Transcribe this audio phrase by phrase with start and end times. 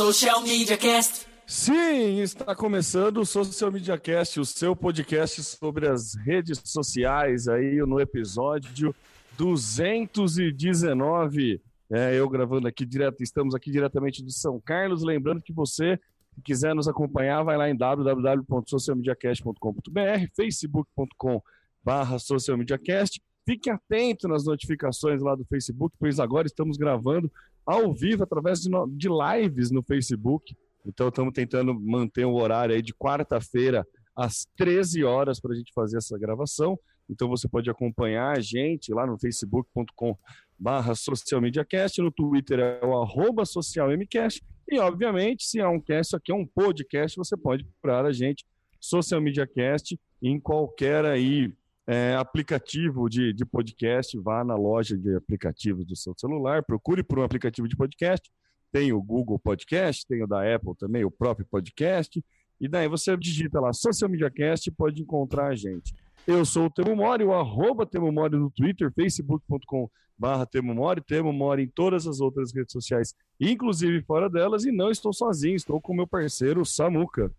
[0.00, 1.26] Social Media Cast.
[1.46, 7.76] Sim, está começando o Social Media Cast, o seu podcast sobre as redes sociais aí
[7.86, 8.96] no episódio
[9.36, 11.60] 219.
[11.90, 16.00] É, eu gravando aqui direto, estamos aqui diretamente de São Carlos, lembrando que você
[16.34, 21.42] que quiser nos acompanhar, vai lá em www.socialmediacast.com.br, facebook.com
[21.84, 23.20] barra socialmediacast.
[23.44, 27.30] Fique atento nas notificações lá do Facebook, pois agora estamos gravando
[27.66, 30.54] ao vivo através de, de lives no Facebook.
[30.84, 33.86] Então estamos tentando manter o horário aí de quarta-feira
[34.16, 36.78] às 13 horas para a gente fazer essa gravação.
[37.08, 40.16] Então você pode acompanhar a gente lá no facebook.com
[40.58, 46.30] barra socialmediacast, no Twitter é o arroba socialmcast e obviamente se é um cast, aqui
[46.30, 48.44] é um podcast, você pode procurar a gente
[48.78, 51.52] Social Media Cast em qualquer aí
[51.90, 57.18] é, aplicativo de, de podcast, vá na loja de aplicativos do seu celular, procure por
[57.18, 58.30] um aplicativo de podcast,
[58.70, 62.24] tem o Google Podcast, tem o da Apple também, o próprio podcast,
[62.60, 65.92] e daí você digita lá Social Media Cast e pode encontrar a gente.
[66.26, 69.90] Eu sou o Temo Mori, o arroba Temo Mori no Twitter, facebook.com
[70.20, 74.70] barra Temo Mori, Temo Mori em todas as outras redes sociais, inclusive fora delas, e
[74.70, 77.32] não estou sozinho, estou com meu parceiro Samuca.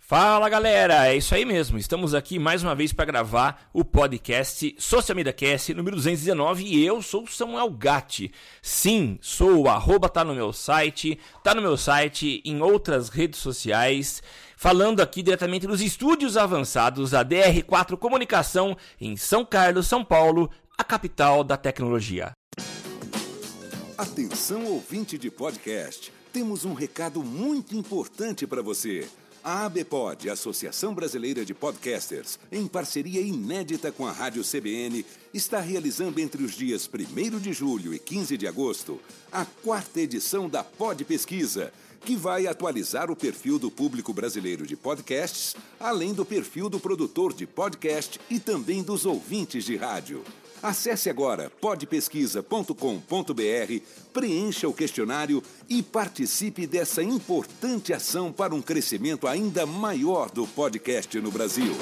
[0.00, 1.76] Fala galera, é isso aí mesmo.
[1.76, 6.86] Estamos aqui mais uma vez para gravar o podcast Social Media Cast número 219 e
[6.86, 8.30] eu sou o Samuel Gatti.
[8.62, 13.40] Sim, sou o arroba tá no meu site, tá no meu site, em outras redes
[13.40, 14.22] sociais,
[14.56, 20.82] falando aqui diretamente dos estúdios avançados da DR4 Comunicação em São Carlos, São Paulo, a
[20.82, 22.32] capital da tecnologia.
[23.96, 29.06] Atenção ouvinte de podcast, temos um recado muito importante para você.
[29.44, 36.20] A ABPOD, Associação Brasileira de Podcasters, em parceria inédita com a Rádio CBN, está realizando
[36.20, 41.04] entre os dias 1 de julho e 15 de agosto a quarta edição da Pod
[41.04, 41.72] Pesquisa,
[42.06, 47.32] que vai atualizar o perfil do público brasileiro de podcasts, além do perfil do produtor
[47.32, 50.22] de podcast e também dos ouvintes de rádio.
[50.62, 53.82] Acesse agora podpesquisa.com.br,
[54.12, 61.20] preencha o questionário e participe dessa importante ação para um crescimento ainda maior do podcast
[61.20, 61.74] no Brasil.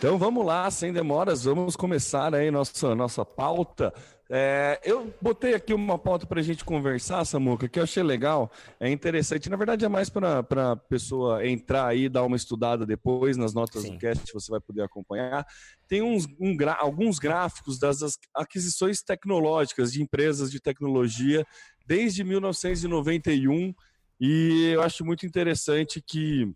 [0.00, 3.92] Então vamos lá, sem demoras, vamos começar aí nossa, nossa pauta.
[4.30, 8.50] É, eu botei aqui uma pauta para a gente conversar, Samuca, que eu achei legal,
[8.80, 9.50] é interessante.
[9.50, 10.40] Na verdade, é mais para
[10.72, 13.92] a pessoa entrar aí, dar uma estudada depois nas notas Sim.
[13.92, 15.46] do cast, você vai poder acompanhar.
[15.86, 18.00] Tem uns, um, alguns gráficos das
[18.34, 21.46] aquisições tecnológicas de empresas de tecnologia
[21.86, 23.74] desde 1991,
[24.18, 26.50] e eu acho muito interessante que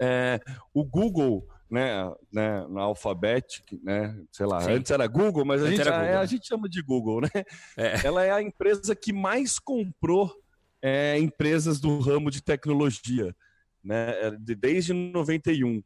[0.00, 0.40] é,
[0.72, 4.72] o Google né, né, na Alphabet, né, sei lá, Sim.
[4.72, 7.28] antes era Google, mas a gente, a, a, gente chama de Google, né?
[7.76, 8.06] É.
[8.06, 10.32] Ela é a empresa que mais comprou
[10.80, 13.34] é, empresas do ramo de tecnologia,
[13.82, 15.82] né, é, desde 91.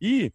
[0.00, 0.32] E,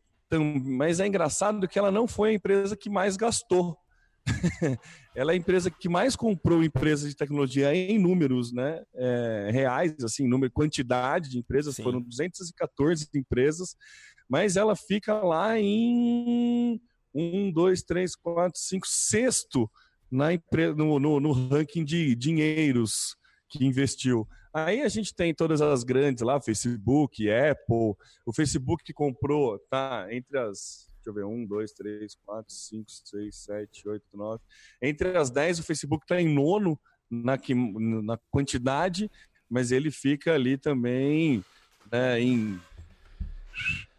[0.64, 3.78] mas é engraçado que ela não foi a empresa que mais gastou.
[5.16, 9.96] ela é a empresa que mais comprou empresas de tecnologia em números né, é, reais,
[10.04, 11.84] assim, número, quantidade de empresas, Sim.
[11.84, 13.76] foram 214 empresas,
[14.30, 16.82] mas ela fica lá em
[17.14, 19.70] um, dois, três, quatro, cinco, sexto
[20.12, 20.30] na
[20.76, 23.16] no, no, no ranking de dinheiros
[23.50, 24.28] que investiu.
[24.54, 27.96] Aí a gente tem todas as grandes lá, Facebook, Apple,
[28.26, 32.90] o Facebook que comprou, tá, entre as, deixa eu ver, um, dois, três, quatro, cinco,
[32.90, 34.42] seis, sete, oito, nove,
[34.82, 37.38] entre as dez o Facebook está em nono na,
[38.04, 39.12] na quantidade,
[39.50, 41.44] mas ele fica ali também
[41.92, 42.60] né, em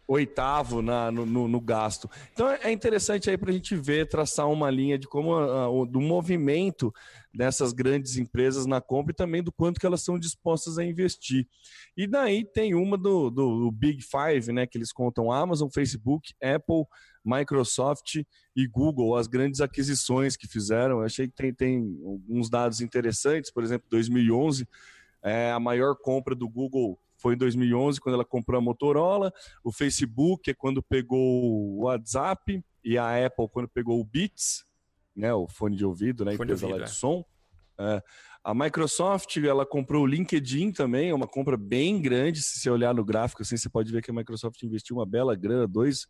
[0.09, 2.09] oitavo na, no, no, no, gasto.
[2.33, 6.01] Então é interessante aí para a gente ver, traçar uma linha de como uh, do
[6.01, 6.91] movimento
[7.31, 11.47] dessas grandes empresas na compra e também do quanto que elas são dispostas a investir.
[11.95, 16.33] E daí tem uma do, do, do Big Five, né, que eles contam Amazon, Facebook,
[16.41, 16.85] Apple,
[17.23, 18.23] Microsoft
[18.55, 20.97] e Google, as grandes aquisições que fizeram.
[20.97, 24.67] Eu achei que tem, tem alguns dados interessantes, por exemplo, 2011,
[25.21, 29.31] é, a maior compra do Google foi em 2011, quando ela comprou a Motorola,
[29.63, 34.65] o Facebook é quando pegou o WhatsApp, e a Apple quando pegou o Beats,
[35.15, 36.93] né, o fone de ouvido, né, empresa de, ouvido, lá de é.
[36.93, 37.25] som.
[37.77, 38.01] É,
[38.43, 42.93] a Microsoft, ela comprou o LinkedIn também, é uma compra bem grande, se você olhar
[42.93, 46.07] no gráfico, assim, você pode ver que a Microsoft investiu uma bela grana, dois,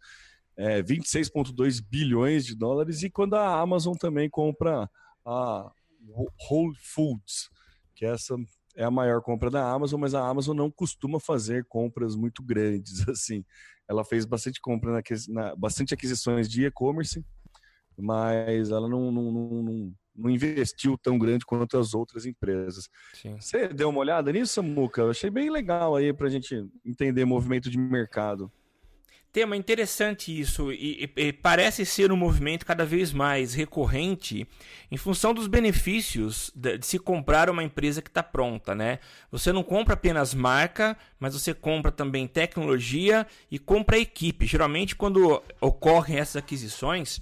[0.56, 4.90] é, 26,2 bilhões de dólares, e quando a Amazon também compra
[5.26, 5.72] a
[6.50, 7.50] Whole Foods,
[7.96, 8.36] que é essa
[8.80, 13.06] é a maior compra da Amazon, mas a Amazon não costuma fazer compras muito grandes
[13.10, 13.44] assim.
[13.90, 17.22] Ela fez bastante compra na, na bastante aquisições de e-commerce,
[17.98, 22.90] mas ela não, não, não, não investiu tão grande quanto as outras empresas.
[23.14, 23.36] Sim.
[23.38, 25.02] Você deu uma olhada nisso, Samuca?
[25.02, 28.50] Eu achei bem legal aí para a gente entender movimento de mercado.
[29.32, 34.48] Tema interessante isso, e, e, e, parece ser um movimento cada vez mais recorrente
[34.90, 38.98] em função dos benefícios de, de se comprar uma empresa que está pronta, né?
[39.32, 44.48] Você não compra apenas marca, mas você compra também tecnologia e compra equipe.
[44.48, 47.22] Geralmente, quando ocorrem essas aquisições,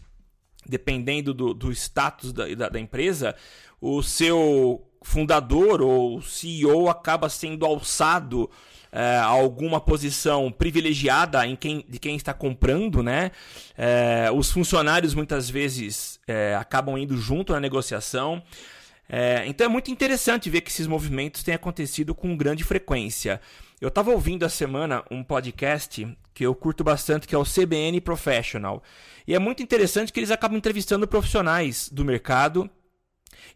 [0.66, 3.36] dependendo do, do status da, da, da empresa,
[3.82, 8.50] o seu fundador ou CEO acaba sendo alçado
[8.92, 13.32] é, alguma posição privilegiada em quem, de quem está comprando, né?
[13.78, 18.42] É, os funcionários muitas vezes é, acabam indo junto na negociação.
[19.10, 23.40] É, então é muito interessante ver que esses movimentos têm acontecido com grande frequência.
[23.80, 28.02] Eu estava ouvindo a semana um podcast que eu curto bastante, que é o CBN
[28.02, 28.84] Professional.
[29.28, 32.70] E é muito interessante que eles acabam entrevistando profissionais do mercado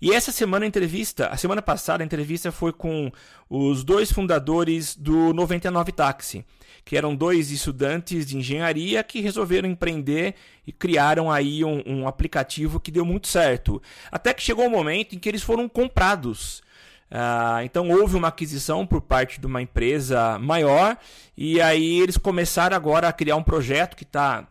[0.02, 3.12] e essa semana a entrevista, a semana passada a entrevista foi com
[3.50, 6.46] os dois fundadores do 99 Táxi,
[6.84, 10.36] que eram dois estudantes de engenharia que resolveram empreender
[10.66, 13.82] e criaram aí um, um aplicativo que deu muito certo.
[14.12, 16.64] Até que chegou o um momento em que eles foram comprados.
[17.12, 20.98] Uh, então houve uma aquisição por parte de uma empresa maior
[21.36, 24.48] e aí eles começaram agora a criar um projeto que está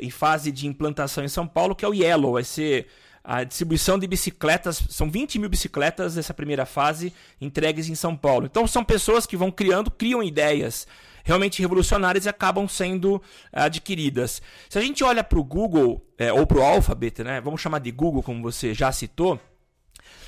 [0.00, 2.34] em fase de implantação em São Paulo, que é o Yellow.
[2.34, 2.86] Vai ser
[3.24, 7.10] a distribuição de bicicletas, são 20 mil bicicletas nessa primeira fase
[7.40, 8.44] entregues em São Paulo.
[8.44, 10.86] Então são pessoas que vão criando, criam ideias
[11.24, 14.42] realmente revolucionárias e acabam sendo adquiridas.
[14.68, 17.78] Se a gente olha para o Google, é, ou para o Alphabet, né, vamos chamar
[17.78, 19.40] de Google, como você já citou,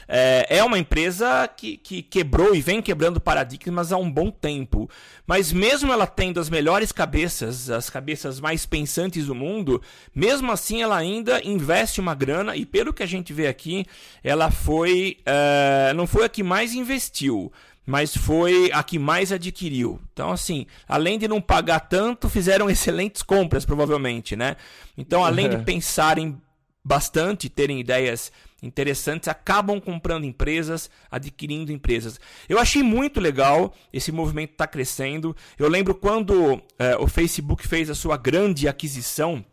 [0.09, 4.89] é, é uma empresa que, que quebrou e vem quebrando paradigmas há um bom tempo.
[5.27, 9.83] Mas mesmo ela tendo as melhores cabeças, as cabeças mais pensantes do mundo,
[10.15, 13.85] mesmo assim ela ainda investe uma grana e pelo que a gente vê aqui,
[14.23, 15.19] ela foi.
[15.27, 17.53] É, não foi a que mais investiu
[17.87, 20.01] mas foi a que mais adquiriu.
[20.13, 24.57] Então, assim, além de não pagar tanto, fizeram excelentes compras, provavelmente, né?
[24.99, 26.37] Então, além de pensarem
[26.87, 28.31] bastante, terem ideias
[28.63, 32.21] interessantes, acabam comprando empresas, adquirindo empresas.
[32.49, 35.35] Eu achei muito legal, esse movimento está crescendo.
[35.59, 39.45] Eu lembro quando é, o Facebook fez a sua grande aquisição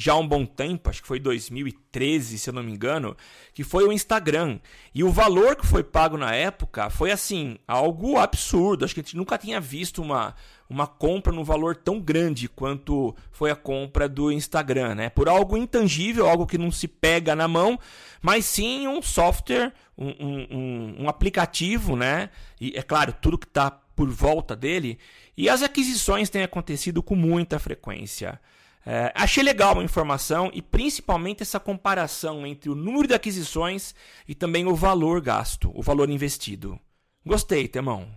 [0.00, 3.16] já há um bom tempo, acho que foi 2013, se eu não me engano,
[3.52, 4.60] que foi o Instagram.
[4.94, 8.84] E o valor que foi pago na época foi assim, algo absurdo.
[8.84, 10.36] Acho que a gente nunca tinha visto uma,
[10.70, 15.10] uma compra num valor tão grande quanto foi a compra do Instagram, né?
[15.10, 17.76] Por algo intangível, algo que não se pega na mão,
[18.22, 22.30] mas sim um software, um, um, um aplicativo, né?
[22.60, 24.96] E é claro, tudo que está por volta dele.
[25.36, 28.40] E as aquisições têm acontecido com muita frequência.
[28.90, 33.94] É, achei legal a informação e principalmente essa comparação entre o número de aquisições
[34.26, 36.80] e também o valor gasto, o valor investido.
[37.22, 38.08] Gostei, Temão.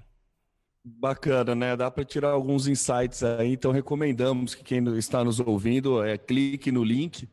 [0.81, 1.75] Bacana, né?
[1.75, 6.71] Dá para tirar alguns insights aí, então recomendamos que quem está nos ouvindo é, clique
[6.71, 7.27] no link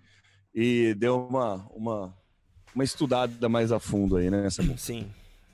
[0.53, 2.19] e dê uma, uma,
[2.75, 4.77] uma estudada mais a fundo aí, né, Samu?
[4.77, 5.09] Sim,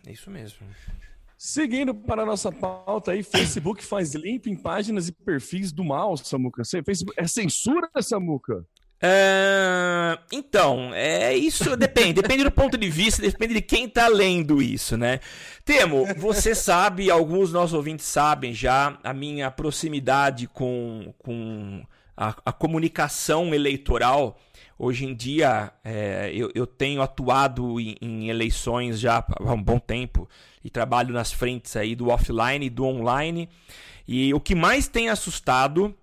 [0.06, 0.66] é isso mesmo.
[1.36, 6.16] Seguindo para a nossa pauta aí, Facebook faz limpo em páginas e perfis do mal,
[6.16, 6.62] Samuca.
[6.64, 8.64] Facebook, é censura, Samuca?
[9.06, 10.18] É...
[10.32, 14.96] Então, é isso depende, depende do ponto de vista, depende de quem está lendo isso,
[14.96, 15.20] né?
[15.62, 21.82] Temo, você sabe, alguns nossos ouvintes sabem já a minha proximidade com, com
[22.16, 24.38] a, a comunicação eleitoral.
[24.78, 29.78] Hoje em dia, é, eu, eu, tenho atuado em, em eleições já há um bom
[29.78, 30.28] tempo
[30.64, 33.48] e trabalho nas frentes aí do offline e do online.
[34.06, 35.94] E o que mais tem assustado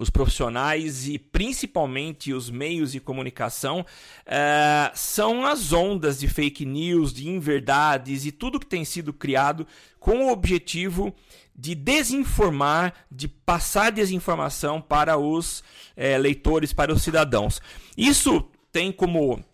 [0.00, 7.12] os profissionais e principalmente os meios de comunicação uh, são as ondas de fake news,
[7.12, 9.66] de inverdades e tudo que tem sido criado
[9.98, 11.14] com o objetivo
[11.60, 17.60] de desinformar, de passar desinformação para os uh, leitores, para os cidadãos.
[17.96, 19.44] Isso tem como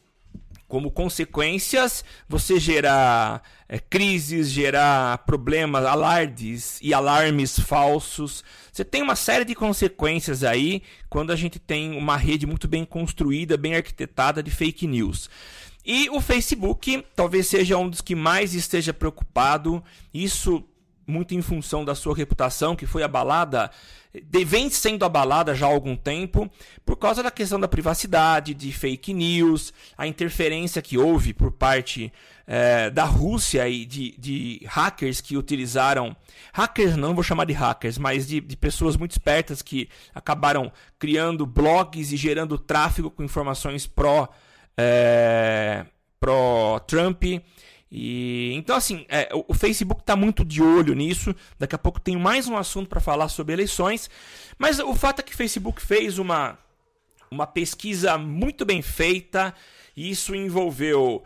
[0.68, 8.42] como consequências você gerar é, crises, gerar problemas, alardes e alarmes falsos.
[8.72, 12.84] Você tem uma série de consequências aí quando a gente tem uma rede muito bem
[12.84, 15.30] construída, bem arquitetada de fake news.
[15.84, 19.82] E o Facebook talvez seja um dos que mais esteja preocupado.
[20.12, 20.64] Isso
[21.06, 23.70] muito em função da sua reputação, que foi abalada,
[24.44, 26.50] vem sendo abalada já há algum tempo,
[26.84, 32.12] por causa da questão da privacidade, de fake news, a interferência que houve por parte
[32.46, 36.16] é, da Rússia e de, de, hackers que utilizaram.
[36.52, 41.46] Hackers, não vou chamar de hackers, mas de, de pessoas muito espertas que acabaram criando
[41.46, 44.28] blogs e gerando tráfego com informações pró.
[44.78, 45.86] É,
[46.20, 47.22] pró-Trump.
[47.90, 51.34] E então assim, é, o, Facebook está muito de olho nisso.
[51.58, 54.10] Daqui a pouco tenho mais um assunto para falar sobre eleições.
[54.58, 56.58] Mas o fato é que o Facebook fez uma
[57.30, 59.54] uma pesquisa muito bem feita.
[59.96, 61.22] E isso envolveu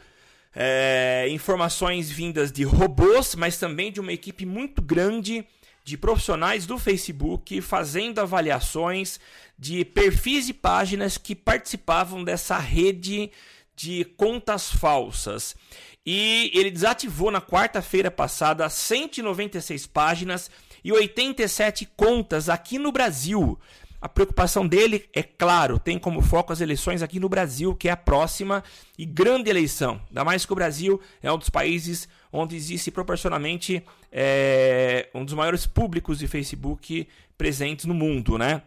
[0.54, 5.46] é, informações vindas de robôs, mas também de uma equipe muito grande
[5.82, 9.18] de profissionais do Facebook fazendo avaliações
[9.58, 13.30] de perfis e páginas que participavam dessa rede
[13.74, 15.56] de contas falsas.
[16.04, 20.50] E ele desativou na quarta-feira passada 196 páginas
[20.82, 23.58] e 87 contas aqui no Brasil.
[24.00, 27.92] A preocupação dele, é claro, tem como foco as eleições aqui no Brasil, que é
[27.92, 28.64] a próxima
[28.96, 30.00] e grande eleição.
[30.08, 35.34] Ainda mais que o Brasil é um dos países onde existe proporcionalmente é, um dos
[35.34, 38.62] maiores públicos de Facebook presentes no mundo, né?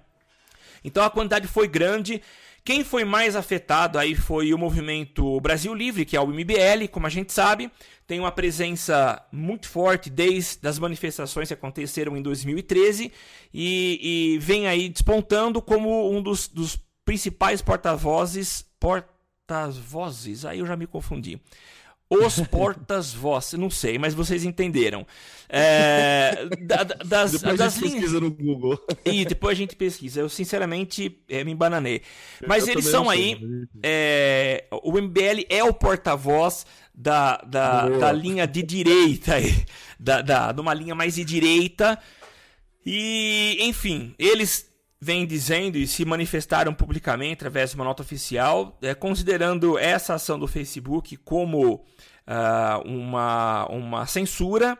[0.83, 2.21] Então a quantidade foi grande.
[2.65, 7.05] Quem foi mais afetado aí foi o movimento Brasil Livre, que é o MBL, como
[7.05, 7.69] a gente sabe,
[8.07, 13.11] tem uma presença muito forte desde as manifestações que aconteceram em 2013
[13.53, 20.77] e, e vem aí despontando como um dos, dos principais porta-vozes, porta-vozes, aí eu já
[20.77, 21.41] me confundi,
[22.09, 25.05] os portas-voz, não sei, mas vocês entenderam.
[25.49, 28.79] É, da, das, depois das a gente pesquisa no Google.
[29.05, 30.19] E depois a gente pesquisa.
[30.19, 32.01] Eu, sinceramente, é, me embananei.
[32.47, 33.39] Mas eu eles são aí.
[33.81, 39.33] É, o MBL é o porta-voz da, da, da, linha de direita,
[39.99, 41.99] da, da, de uma linha mais de direita.
[42.85, 44.72] E, enfim, eles
[45.03, 50.39] vêm dizendo e se manifestaram publicamente através de uma nota oficial, é, considerando essa ação
[50.39, 54.77] do Facebook como uh, uma, uma censura,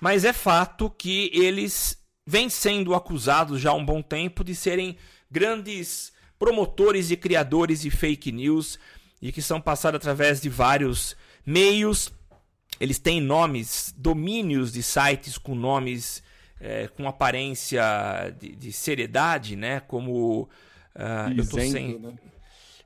[0.00, 4.96] mas é fato que eles vêm sendo acusados já há um bom tempo de serem
[5.30, 8.78] grandes promotores e criadores de fake news
[9.20, 11.14] e que são passados através de vários
[11.44, 12.10] meios.
[12.80, 16.22] Eles têm nomes, domínios de sites com nomes
[16.60, 17.82] é, com aparência
[18.38, 19.80] de, de, seriedade, né?
[19.80, 20.48] Como
[20.94, 21.98] uh, isento, eu tô sem...
[21.98, 22.14] né?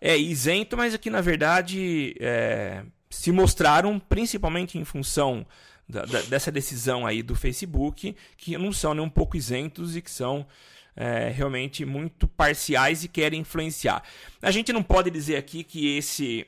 [0.00, 5.46] É isento, mas aqui na verdade é, se mostraram principalmente em função
[5.86, 10.00] da, da, dessa decisão aí do Facebook que não são nem um pouco isentos e
[10.00, 10.46] que são
[10.96, 14.02] é, realmente muito parciais e querem influenciar.
[14.40, 16.46] A gente não pode dizer aqui que esse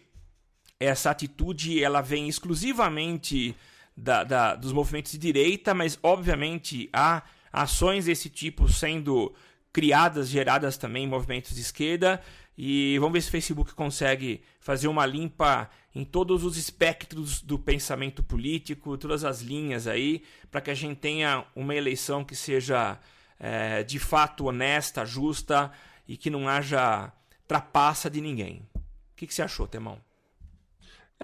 [0.80, 3.54] essa atitude ela vem exclusivamente
[3.96, 7.22] da, da, dos movimentos de direita, mas obviamente há
[7.52, 9.34] ações desse tipo sendo
[9.72, 12.20] criadas, geradas também em movimentos de esquerda.
[12.56, 17.58] E vamos ver se o Facebook consegue fazer uma limpa em todos os espectros do
[17.58, 22.98] pensamento político, todas as linhas aí, para que a gente tenha uma eleição que seja
[23.38, 25.70] é, de fato honesta, justa
[26.06, 27.12] e que não haja
[27.48, 28.66] trapaça de ninguém.
[28.74, 28.80] O
[29.16, 29.98] que, que você achou, Temão?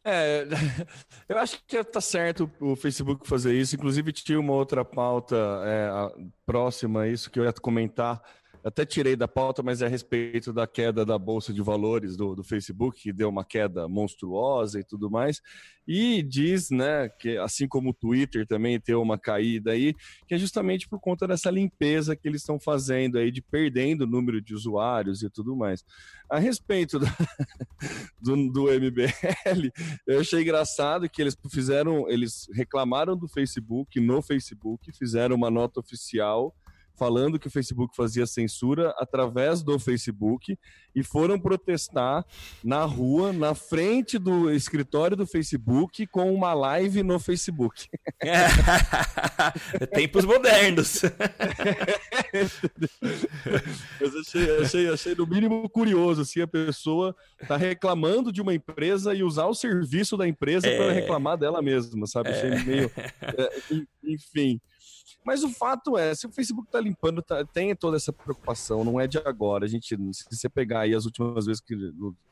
[0.04, 0.46] É,
[1.28, 3.74] eu acho que tá certo o Facebook fazer isso.
[3.74, 5.90] Inclusive, tinha uma outra pauta é,
[6.46, 8.22] próxima a isso que eu ia comentar
[8.64, 12.34] até tirei da pauta, mas é a respeito da queda da bolsa de valores do,
[12.34, 15.40] do Facebook, que deu uma queda monstruosa e tudo mais.
[15.86, 19.94] E diz, né, que assim como o Twitter também tem uma caída aí,
[20.26, 24.06] que é justamente por conta dessa limpeza que eles estão fazendo aí, de perdendo o
[24.06, 25.82] número de usuários e tudo mais.
[26.28, 26.98] A respeito
[28.20, 29.70] do, do MBL,
[30.06, 35.80] eu achei engraçado que eles fizeram, eles reclamaram do Facebook no Facebook, fizeram uma nota
[35.80, 36.54] oficial
[36.98, 40.58] falando que o Facebook fazia censura através do Facebook
[40.94, 42.24] e foram protestar
[42.62, 47.86] na rua, na frente do escritório do Facebook, com uma live no Facebook.
[48.20, 48.46] É.
[49.94, 51.02] Tempos modernos.
[54.00, 57.14] Mas achei, achei, achei no mínimo curioso, assim, a pessoa
[57.46, 60.76] tá reclamando de uma empresa e usar o serviço da empresa é...
[60.76, 62.30] para reclamar dela mesma, sabe?
[62.30, 62.90] Achei meio...
[63.38, 63.50] É,
[64.04, 64.60] enfim...
[65.25, 68.98] Mas o fato é, se o Facebook está limpando, tá, tem toda essa preocupação, não
[68.98, 69.64] é de agora.
[69.64, 71.75] A gente, se você pegar aí as últimas vezes que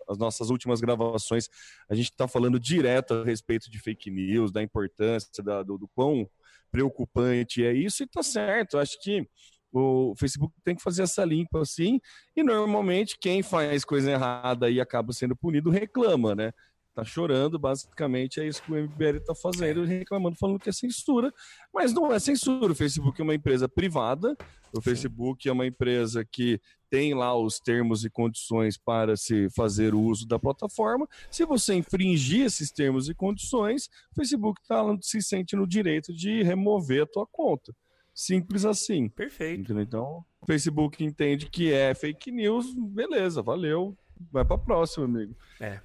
[0.09, 1.49] as nossas últimas gravações,
[1.89, 5.89] a gente está falando direto a respeito de fake news, da importância, da, do, do
[5.89, 6.29] quão
[6.71, 8.79] preocupante é isso, e tá certo.
[8.79, 9.29] Acho que
[9.73, 12.01] o Facebook tem que fazer essa limpa assim,
[12.35, 16.53] e normalmente quem faz coisa errada e acaba sendo punido reclama, né?
[16.97, 21.31] Tá chorando, basicamente é isso que o MBL está fazendo, reclamando, falando que é censura,
[21.73, 22.73] mas não é censura.
[22.73, 24.35] O Facebook é uma empresa privada,
[24.75, 24.81] o.
[24.81, 30.01] Facebook é uma empresa que tem lá os termos e condições para se fazer o
[30.01, 31.07] uso da plataforma.
[31.31, 36.43] Se você infringir esses termos e condições, o Facebook tá, se sente no direito de
[36.43, 37.75] remover a tua conta.
[38.15, 39.11] Simples assim.
[39.11, 39.61] Perfeito.
[39.61, 39.83] Entendeu?
[39.83, 43.95] Então, o Facebook entende que é fake news, beleza, valeu.
[44.33, 45.37] Vai para a próxima, amigo.
[45.61, 45.79] É.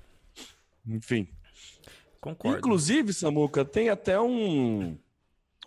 [0.88, 1.28] Enfim.
[2.20, 2.58] Concordo.
[2.58, 4.98] Inclusive, Samuca, tem até um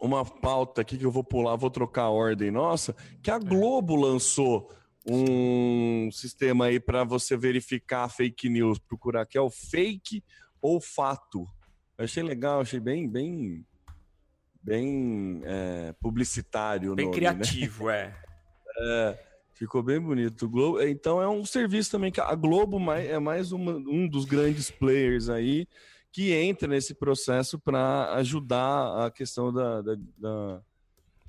[0.00, 3.97] uma pauta aqui que eu vou pular, vou trocar a ordem nossa, que a Globo
[3.97, 4.71] lançou
[5.09, 10.23] um sistema aí para você verificar fake news, procurar que é o fake
[10.61, 11.47] ou fato.
[11.97, 13.64] Eu achei legal, achei bem, bem,
[14.62, 16.94] bem é, publicitário.
[16.94, 18.14] Bem nome, criativo, né?
[18.78, 19.14] é.
[19.21, 19.34] é.
[19.55, 20.49] Ficou bem bonito.
[20.49, 24.71] Globo, então é um serviço também que a Globo é mais uma, um dos grandes
[24.71, 25.67] players aí
[26.13, 30.63] que entra nesse processo para ajudar a questão da, da, da,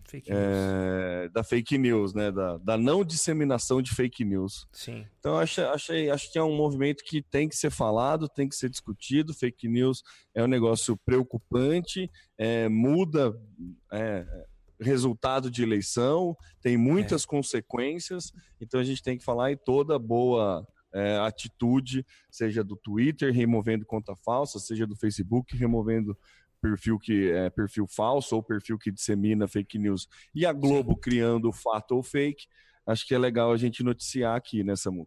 [0.05, 2.31] fake é, da, fake news, né?
[2.31, 4.67] Da, da, não disseminação de fake news.
[4.71, 5.05] Sim.
[5.19, 8.55] Então achei, achei, acho que é um movimento que tem que ser falado, tem que
[8.55, 9.33] ser discutido.
[9.33, 10.03] Fake news
[10.33, 13.35] é um negócio preocupante, é, muda
[13.91, 14.25] é,
[14.79, 17.27] resultado de eleição, tem muitas é.
[17.27, 18.31] consequências.
[18.59, 23.85] Então a gente tem que falar em toda boa é, atitude, seja do Twitter removendo
[23.85, 26.17] conta falsa, seja do Facebook removendo
[26.61, 30.99] perfil que é perfil falso ou perfil que dissemina fake news e a Globo Sim.
[31.01, 32.47] criando fato ou fake.
[32.85, 35.03] Acho que é legal a gente noticiar aqui nessa né,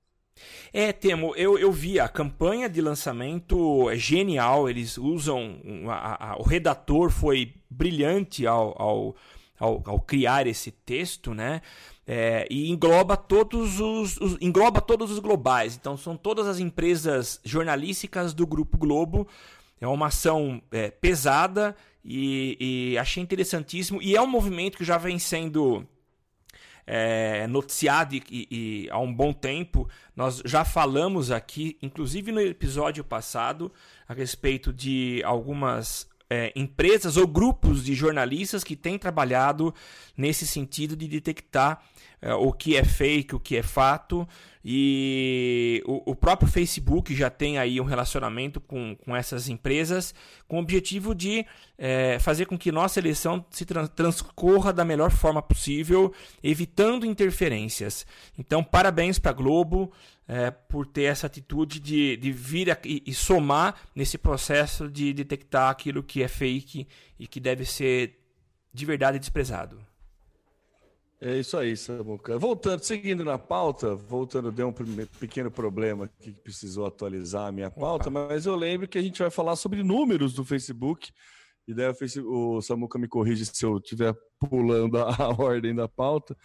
[0.72, 4.68] É, Temo, eu, eu vi a campanha de lançamento é genial.
[4.68, 5.60] Eles usam.
[5.88, 9.16] A, a, o redator foi brilhante ao, ao,
[9.58, 11.60] ao, ao criar esse texto, né?
[12.06, 15.76] É, e engloba todos os, os, engloba todos os globais.
[15.76, 19.28] Então são todas as empresas jornalísticas do Grupo Globo.
[19.80, 24.00] É uma ação é, pesada e, e, achei interessantíssimo.
[24.00, 25.86] E é um movimento que já vem sendo
[26.86, 29.86] é, noticiado e, e, há um bom tempo.
[30.16, 33.70] Nós já falamos aqui, inclusive no episódio passado,
[34.08, 39.74] a respeito de algumas é, empresas ou grupos de jornalistas que têm trabalhado
[40.16, 41.82] nesse sentido de detectar
[42.20, 44.28] é, o que é fake, o que é fato.
[44.64, 50.14] E o, o, próprio Facebook já tem aí um relacionamento com, com essas empresas
[50.46, 51.46] com o objetivo de
[51.78, 56.12] é, fazer com que nossa eleição se trans transcorra da melhor forma possível,
[56.42, 58.04] evitando interferências.
[58.36, 59.92] Então, parabéns para a Globo
[60.28, 65.70] é, por ter essa atitude de, de vir e, e somar nesse processo de detectar
[65.70, 66.86] aquilo que é fake
[67.18, 68.20] e que deve ser
[68.72, 69.80] de verdade desprezado.
[71.20, 72.38] É isso aí, Samuca.
[72.38, 74.72] Voltando, seguindo na pauta, voltando, deu um
[75.18, 78.28] pequeno problema que precisou atualizar a minha pauta, Opa.
[78.28, 81.10] mas eu lembro que a gente vai falar sobre números do Facebook.
[81.66, 85.88] E daí o, Facebook, o Samuca me corrige se eu estiver pulando a, ordem da
[85.88, 86.36] pauta,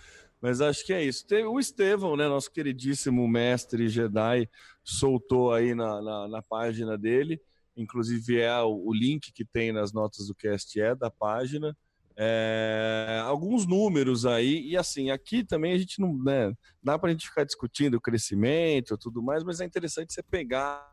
[0.44, 1.26] mas acho que é isso.
[1.50, 4.48] O Estevão, né, nosso queridíssimo mestre Jedi,
[4.84, 7.42] soltou aí na, na, na página dele,
[7.76, 11.76] inclusive é o, o link que tem nas notas do cast é da página
[12.16, 16.16] é, alguns números aí, e assim, aqui também a gente não.
[16.16, 20.22] Né, dá para a gente ficar discutindo o crescimento tudo mais, mas é interessante você
[20.22, 20.92] pegar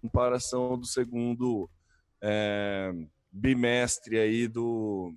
[0.00, 1.70] comparação do segundo
[2.20, 2.92] é,
[3.30, 5.14] bimestre aí do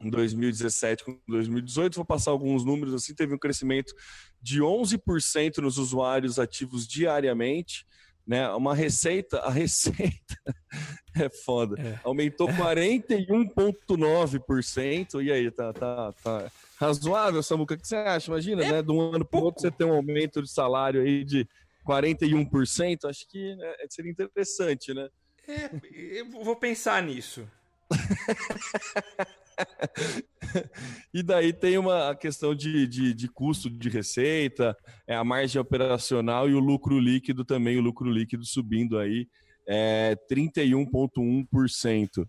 [0.00, 1.96] 2017 com 2018.
[1.96, 3.14] Vou passar alguns números assim.
[3.14, 3.92] Teve um crescimento
[4.40, 7.84] de 11% nos usuários ativos diariamente
[8.28, 8.48] né?
[8.50, 10.36] Uma receita, a receita
[11.18, 11.80] é foda.
[11.80, 11.98] É.
[12.04, 15.24] Aumentou 41,9%.
[15.24, 17.74] E aí, tá, tá, tá razoável, Samuca?
[17.74, 18.30] O que você acha?
[18.30, 18.82] Imagina, é né?
[18.82, 21.48] De um ano para o outro você ter um aumento de salário aí de
[21.88, 23.08] 41%.
[23.08, 25.08] Acho que né, seria interessante, né?
[25.48, 25.70] É,
[26.18, 27.48] eu vou pensar nisso.
[31.12, 36.48] e daí tem uma questão de, de, de, custo de receita, é a margem operacional
[36.48, 39.28] e o lucro líquido também, o lucro líquido subindo aí
[39.66, 42.26] é 31,1%.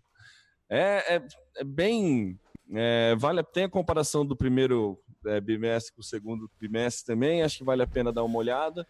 [0.70, 2.38] É, é, é, bem.
[2.72, 7.58] É, vale, tem a comparação do primeiro é, bimestre com o segundo bimestre também, acho
[7.60, 8.86] que vale a pena dar uma olhada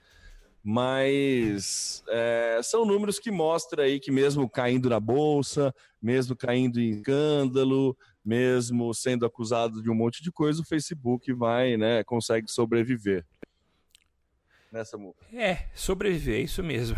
[0.64, 6.92] mas é, são números que mostram aí que mesmo caindo na bolsa, mesmo caindo em
[6.92, 13.26] escândalo, mesmo sendo acusado de um monte de coisa, o Facebook vai, né, consegue sobreviver.
[14.72, 14.98] Nessa
[15.34, 16.96] É, sobreviver, é isso mesmo.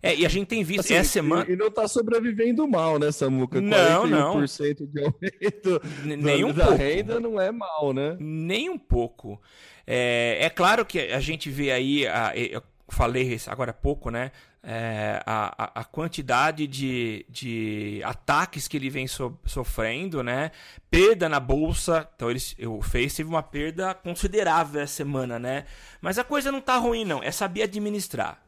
[0.00, 1.50] É, e a gente tem visto assim, essa semana.
[1.50, 3.58] E não está sobrevivendo mal, né, Samuca?
[3.58, 4.46] Não, não.
[4.86, 6.78] de aumento Nem um da pouco.
[6.78, 8.14] renda não é mal, né?
[8.20, 9.40] Nem um pouco.
[9.86, 14.30] É, é claro que a gente vê aí, a, eu falei agora há pouco, né?
[14.66, 20.50] É, a, a quantidade de, de ataques que ele vem so, sofrendo, né?
[20.90, 25.66] Perda na bolsa, então ele, o Face teve uma perda considerável essa semana, né?
[26.00, 27.22] Mas a coisa não tá ruim, não.
[27.22, 28.42] É saber administrar.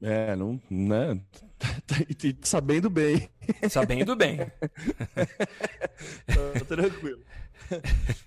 [0.00, 1.20] É, não, né?
[2.40, 3.28] Sabendo bem.
[3.68, 4.38] Sabendo bem.
[6.26, 7.20] tá, tranquilo.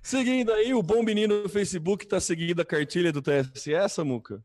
[0.03, 4.43] Seguindo aí, o bom menino do Facebook tá seguindo a cartilha do TSE, Samuca?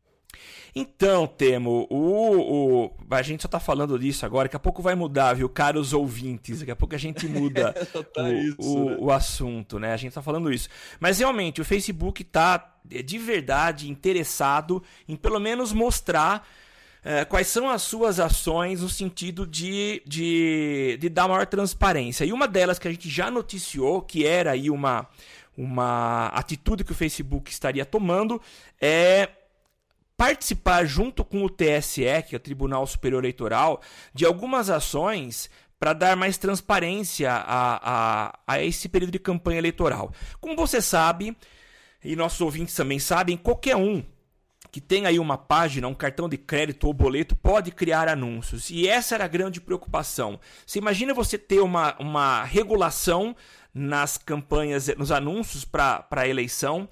[0.75, 4.95] Então, Temo, o, o, a gente só tá falando disso agora, daqui a pouco vai
[4.95, 6.59] mudar, viu, caros ouvintes?
[6.59, 7.73] Daqui a pouco a gente muda
[8.13, 8.97] tá o, isso, o, né?
[8.99, 9.93] o, assunto, né?
[9.93, 10.69] A gente tá falando isso.
[10.99, 16.47] Mas realmente, o Facebook tá é, de verdade interessado em pelo menos mostrar
[17.03, 22.25] é, quais são as suas ações no sentido de, de, de dar maior transparência.
[22.25, 25.07] E uma delas que a gente já noticiou, que era aí uma,
[25.57, 28.41] uma atitude que o Facebook estaria tomando,
[28.81, 29.29] é
[30.19, 33.81] participar junto com o TSE, que é o Tribunal Superior Eleitoral,
[34.13, 40.11] de algumas ações para dar mais transparência a, a, a esse período de campanha eleitoral.
[40.41, 41.37] Como você sabe,
[42.03, 44.03] e nossos ouvintes também sabem, qualquer um
[44.69, 48.69] que tem aí uma página, um cartão de crédito ou boleto, pode criar anúncios.
[48.69, 50.37] E essa era a grande preocupação.
[50.67, 53.33] Você imagina você ter uma, uma regulação
[53.73, 56.89] nas campanhas, nos anúncios para a eleição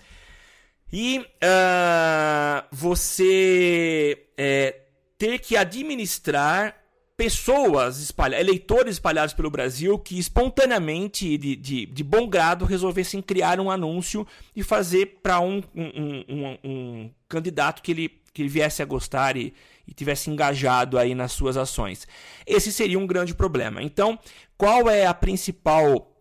[0.91, 4.76] e uh, você é,
[5.17, 6.76] ter que administrar
[7.17, 13.60] pessoas espalhadas, eleitores espalhados pelo Brasil que espontaneamente, de, de, de bom grado, resolvessem criar
[13.60, 18.84] um anúncio e fazer para um, um, um, um, candidato que ele, que ele viesse
[18.84, 19.52] a gostar e,
[19.88, 22.08] e tivesse engajado aí nas suas ações.
[22.45, 23.82] Esse seria um grande problema.
[23.82, 24.19] Então,
[24.56, 26.16] qual é a principal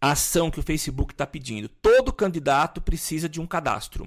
[0.00, 1.68] ação que o Facebook está pedindo.
[1.68, 4.06] Todo candidato precisa de um cadastro.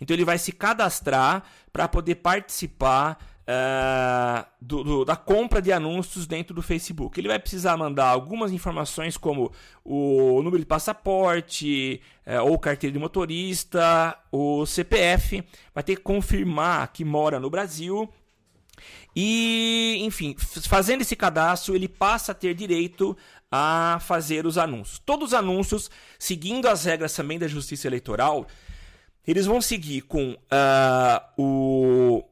[0.00, 6.26] Então ele vai se cadastrar para poder participar uh, do, do, da compra de anúncios
[6.26, 7.18] dentro do Facebook.
[7.18, 9.52] Ele vai precisar mandar algumas informações como
[9.84, 15.42] o número de passaporte, uh, ou carteira de motorista, o CPF.
[15.74, 18.10] Vai ter que confirmar que mora no Brasil
[19.18, 23.16] e, enfim, fazendo esse cadastro, ele passa a ter direito
[23.50, 24.98] a fazer os anúncios.
[24.98, 28.46] Todos os anúncios, seguindo as regras também da Justiça Eleitoral,
[29.26, 32.24] eles vão seguir com uh, o,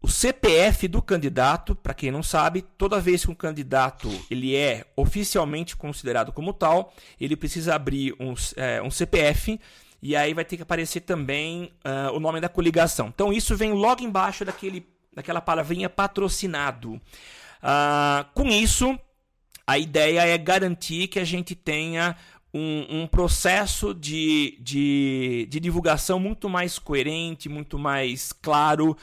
[0.00, 1.74] o CPF do candidato.
[1.74, 6.92] Para quem não sabe, toda vez que um candidato ele é oficialmente considerado como tal,
[7.20, 9.60] ele precisa abrir um, é, um CPF
[10.02, 13.08] e aí vai ter que aparecer também uh, o nome da coligação.
[13.14, 14.84] Então isso vem logo embaixo daquele,
[15.14, 16.94] daquela palavrinha patrocinado.
[16.94, 18.98] Uh, com isso,
[19.66, 22.16] a ideia é garantir que a gente tenha
[22.52, 28.96] um, um processo de, de, de divulgação muito mais coerente, muito mais claro,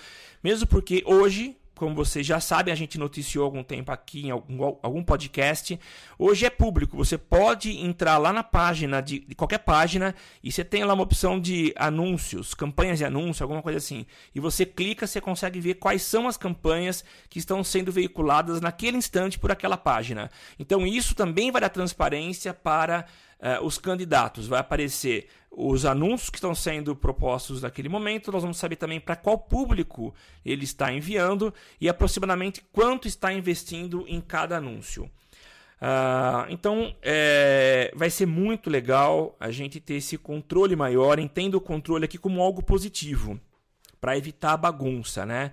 [0.43, 4.77] mesmo porque hoje como vocês já sabem, a gente noticiou algum tempo aqui em algum,
[4.83, 5.79] algum podcast.
[6.17, 10.13] Hoje é público, você pode entrar lá na página de, de, qualquer página
[10.43, 14.05] e você tem lá uma opção de anúncios, campanhas de anúncio, alguma coisa assim.
[14.35, 18.97] E você clica, você consegue ver quais são as campanhas que estão sendo veiculadas naquele
[18.97, 20.29] instante por aquela página.
[20.59, 23.05] Então isso também vai dar transparência para
[23.39, 24.47] uh, os candidatos.
[24.47, 29.15] Vai aparecer os anúncios que estão sendo propostos naquele momento, nós vamos saber também para
[29.15, 30.13] qual público
[30.45, 35.09] ele está enviando e aproximadamente quanto está investindo em cada anúncio.
[35.81, 41.61] Uh, então é, vai ser muito legal a gente ter esse controle maior, entendo o
[41.61, 43.39] controle aqui como algo positivo,
[43.99, 45.51] para evitar a bagunça, né?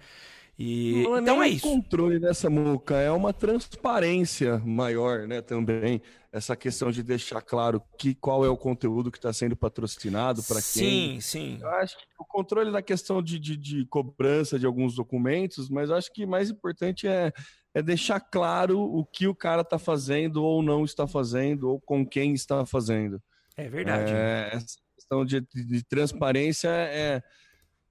[0.59, 1.69] E, não é então é isso.
[1.69, 6.01] controle dessa muca, é uma transparência maior, né, também.
[6.33, 10.57] Essa questão de deixar claro que, qual é o conteúdo que está sendo patrocinado para
[10.57, 10.63] quem.
[10.63, 11.59] Sim, sim.
[11.61, 15.91] Eu acho que o controle na questão de, de, de, cobrança de alguns documentos, mas
[15.91, 17.33] acho que mais importante é,
[17.75, 22.07] é deixar claro o que o cara está fazendo ou não está fazendo, ou com
[22.07, 23.23] quem está fazendo.
[23.57, 24.13] É verdade.
[24.13, 27.23] É, essa questão de, de transparência é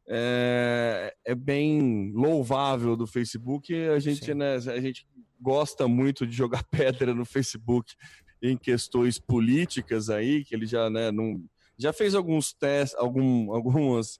[0.08, 3.74] é, é bem louvável do Facebook.
[3.74, 5.08] A gente, né, a gente
[5.40, 7.96] gosta muito de jogar pedra no Facebook
[8.42, 11.44] em questões políticas aí, que ele já, né, não,
[11.78, 14.20] já fez alguns testes, algum, algumas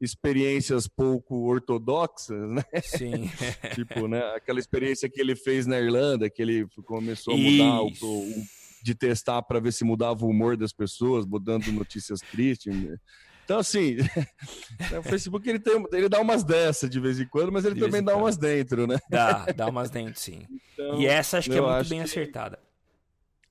[0.00, 2.64] experiências pouco ortodoxas, né?
[2.82, 3.30] Sim.
[3.74, 7.88] tipo, né, aquela experiência que ele fez na Irlanda, que ele começou a mudar o,
[7.88, 8.44] o,
[8.82, 12.74] de testar para ver se mudava o humor das pessoas, mudando notícias tristes.
[13.44, 13.46] Né?
[13.46, 13.96] Então, assim,
[14.98, 18.02] o Facebook ele, tem, ele dá umas dessas de vez em quando, mas ele também
[18.02, 18.98] dá umas dentro, né?
[19.08, 20.46] Dá, dá umas dentro, sim.
[20.72, 22.04] Então, e essa acho que é muito bem que...
[22.04, 22.58] acertada.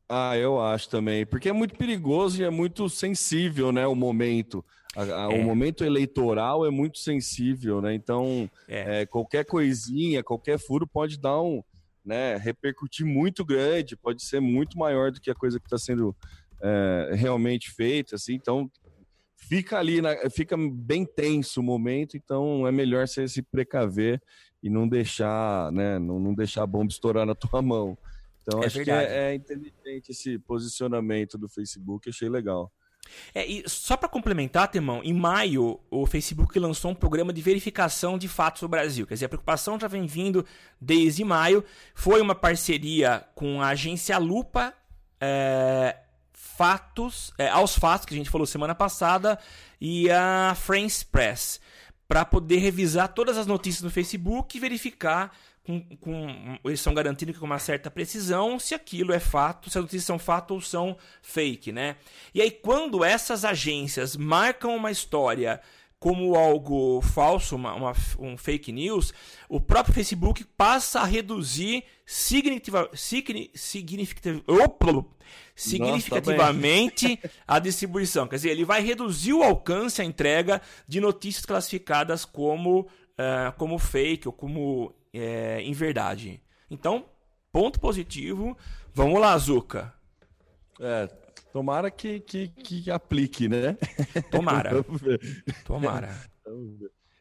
[0.10, 1.26] Ah, eu acho também.
[1.26, 3.88] Porque é muito perigoso e é muito sensível, né?
[3.88, 4.64] O momento.
[4.96, 5.40] A, a, é.
[5.40, 7.94] O momento eleitoral é muito sensível, né?
[7.94, 9.02] Então, é.
[9.02, 11.64] É, qualquer coisinha, qualquer furo pode dar um.
[12.06, 16.14] Né, repercutir muito grande, pode ser muito maior do que a coisa que está sendo
[16.62, 18.16] é, realmente feita.
[18.16, 18.70] Assim, então,
[19.48, 24.22] fica ali, na, fica bem tenso o momento, então é melhor você se precaver
[24.62, 27.98] e não deixar, né, não, não deixar a bomba estourar na tua mão.
[28.42, 29.08] Então é acho verdade.
[29.08, 32.72] que é, é, inteligente esse posicionamento do Facebook, achei legal.
[33.36, 38.18] É, e só para complementar, Temão, em maio o Facebook lançou um programa de verificação
[38.18, 39.06] de fatos no Brasil.
[39.06, 40.46] Quer dizer, a preocupação já vem vindo
[40.80, 41.64] desde maio.
[41.94, 44.74] Foi uma parceria com a agência Lupa,
[45.20, 45.98] é,
[46.56, 49.40] fatos, é, aos fatos que a gente falou semana passada
[49.82, 51.60] e a France Press
[52.08, 57.34] para poder revisar todas as notícias no Facebook e verificar com, com, eles estão garantindo
[57.34, 60.98] com uma certa precisão se aquilo é fato, se as notícias são fato ou são
[61.22, 61.96] fake, né?
[62.34, 65.62] E aí quando essas agências marcam uma história
[66.04, 69.14] como algo falso, uma, uma, um fake news,
[69.48, 74.44] o próprio Facebook passa a reduzir significativa, significativa,
[75.56, 78.28] significativamente Nossa, a distribuição.
[78.28, 83.80] Quer dizer, ele vai reduzir o alcance, a entrega de notícias classificadas como, uh, como
[83.80, 86.42] fake ou como é, em verdade.
[86.70, 87.06] Então,
[87.50, 88.58] ponto positivo.
[88.94, 89.94] Vamos lá, Zuka.
[90.82, 91.10] É,
[91.54, 93.78] tomara que, que, que aplique, né?
[94.32, 94.84] Tomara.
[95.66, 96.10] tomara.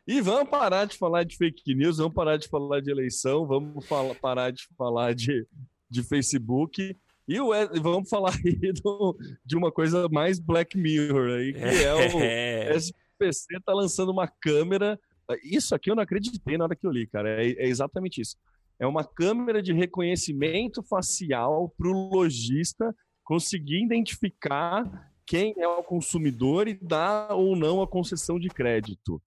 [0.07, 3.87] E vamos parar de falar de fake news, vamos parar de falar de eleição, vamos
[3.87, 5.47] falar, parar de falar de,
[5.89, 6.97] de Facebook.
[7.29, 11.95] E o, vamos falar aí do, de uma coisa mais Black Mirror aí, que é,
[11.95, 12.75] o é.
[12.75, 14.99] SPC tá lançando uma câmera
[15.43, 17.43] isso aqui eu não acreditei na hora que eu li, cara.
[17.43, 18.37] É, é exatamente isso.
[18.79, 22.95] É uma câmera de reconhecimento facial para o lojista
[23.33, 29.23] conseguir identificar quem é o consumidor e dar ou não a concessão de crédito.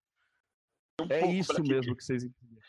[1.01, 2.61] Um é isso mesmo que vocês entenderam.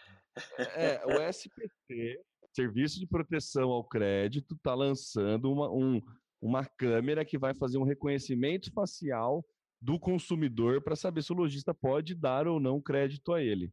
[0.75, 2.23] É, o SPT,
[2.55, 6.01] Serviço de Proteção ao Crédito, está lançando uma, um,
[6.41, 9.45] uma câmera que vai fazer um reconhecimento facial
[9.79, 13.71] do consumidor para saber se o lojista pode dar ou não crédito a ele.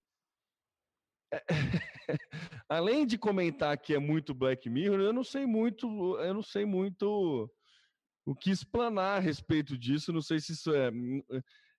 [2.70, 5.88] Além de comentar que é muito Black Mirror, eu não sei muito,
[6.20, 7.50] eu não sei muito
[8.26, 10.14] o que explanar a respeito disso.
[10.14, 10.92] Não sei se isso é,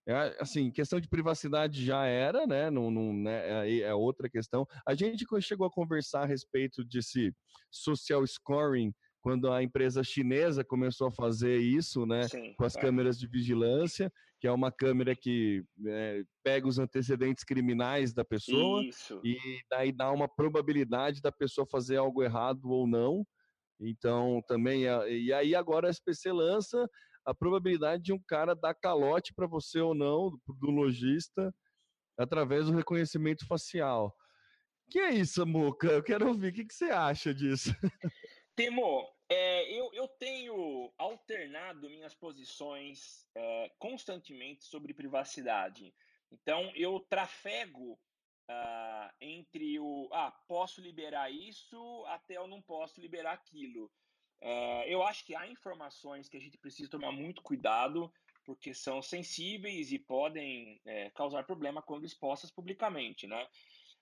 [0.07, 2.71] é assim, questão de privacidade já era, né?
[2.71, 3.69] Não, não, né?
[3.69, 4.67] É, é outra questão.
[4.87, 7.35] A gente chegou a conversar a respeito desse
[7.71, 8.93] social scoring
[9.25, 12.81] quando a empresa chinesa começou a fazer isso, né, Sim, com as é.
[12.81, 14.13] câmeras de vigilância,
[14.45, 19.19] que é uma câmera que é, pega os antecedentes criminais da pessoa isso.
[19.25, 19.39] e
[19.71, 23.27] daí dá uma probabilidade da pessoa fazer algo errado ou não.
[23.81, 26.87] Então, também, é, e aí agora a SPC lança
[27.25, 31.51] a probabilidade de um cara dar calote para você ou não, do lojista,
[32.19, 34.15] através do reconhecimento facial.
[34.91, 35.87] Que é isso, Muca?
[35.87, 36.49] Eu quero ouvir.
[36.49, 37.75] O que, que você acha disso?
[38.55, 45.95] Temo, é, eu, eu, tenho alternado minhas posições é, constantemente sobre privacidade.
[46.31, 47.99] Então, eu trafego
[48.51, 53.91] uh, entre o ah, posso liberar isso até eu não posso liberar aquilo.
[54.41, 58.13] É, eu acho que há informações que a gente precisa tomar muito cuidado,
[58.45, 63.49] porque são sensíveis e podem é, causar problema quando expostas publicamente, né?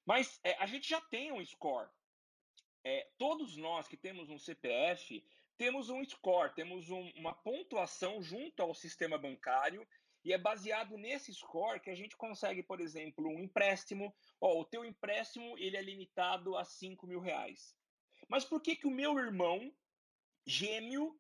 [0.05, 1.89] Mas é, a gente já tem um score
[2.85, 5.25] é, todos nós que temos um CPF
[5.57, 9.87] temos um score, temos um, uma pontuação junto ao sistema bancário
[10.25, 14.15] e é baseado nesse score que a gente consegue, por exemplo, um empréstimo.
[14.41, 17.77] Ó, o teu empréstimo ele é limitado a 5 mil reais.
[18.29, 19.73] Mas por que, que o meu irmão,
[20.47, 21.17] gêmeo,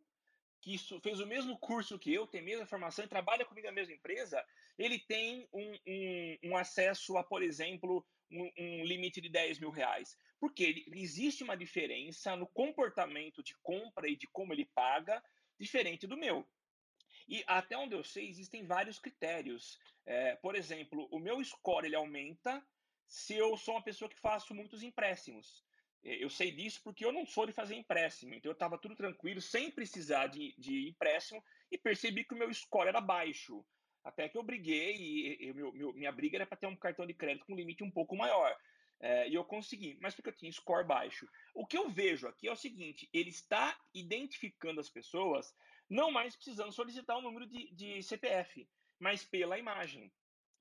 [0.63, 3.73] que fez o mesmo curso que eu, tem a mesma formação e trabalha comigo na
[3.73, 4.43] mesma empresa,
[4.79, 9.71] ele tem um, um, um acesso a, por exemplo, um, um, limite de 10 mil
[9.71, 10.17] reais.
[10.39, 15.23] Porque existe uma diferença no comportamento de compra e de como ele paga,
[15.59, 16.49] diferente do meu.
[17.29, 19.81] E até onde eu sei, existem vários critérios.
[20.07, 22.65] É, por exemplo, o meu score ele aumenta
[23.09, 25.65] se eu sou uma pessoa que faço muitos empréstimos.
[26.05, 28.35] É, eu sei disso porque eu não sou de fazer empréstimo.
[28.35, 32.53] Então eu estava tudo tranquilo, sem precisar de, de empréstimo, e percebi que o meu
[32.53, 33.65] score era baixo.
[34.05, 37.47] Até que eu briguei e, meu, minha briga era para ter um cartão de crédito
[37.47, 38.57] com limite um pouco maior.
[39.01, 41.29] É, e eu consegui, mas porque eu tinha score baixo.
[41.55, 45.53] O que eu vejo aqui é o seguinte: ele está identificando as pessoas,
[45.89, 50.13] não mais precisando solicitar o um número de, de CPF, mas pela imagem,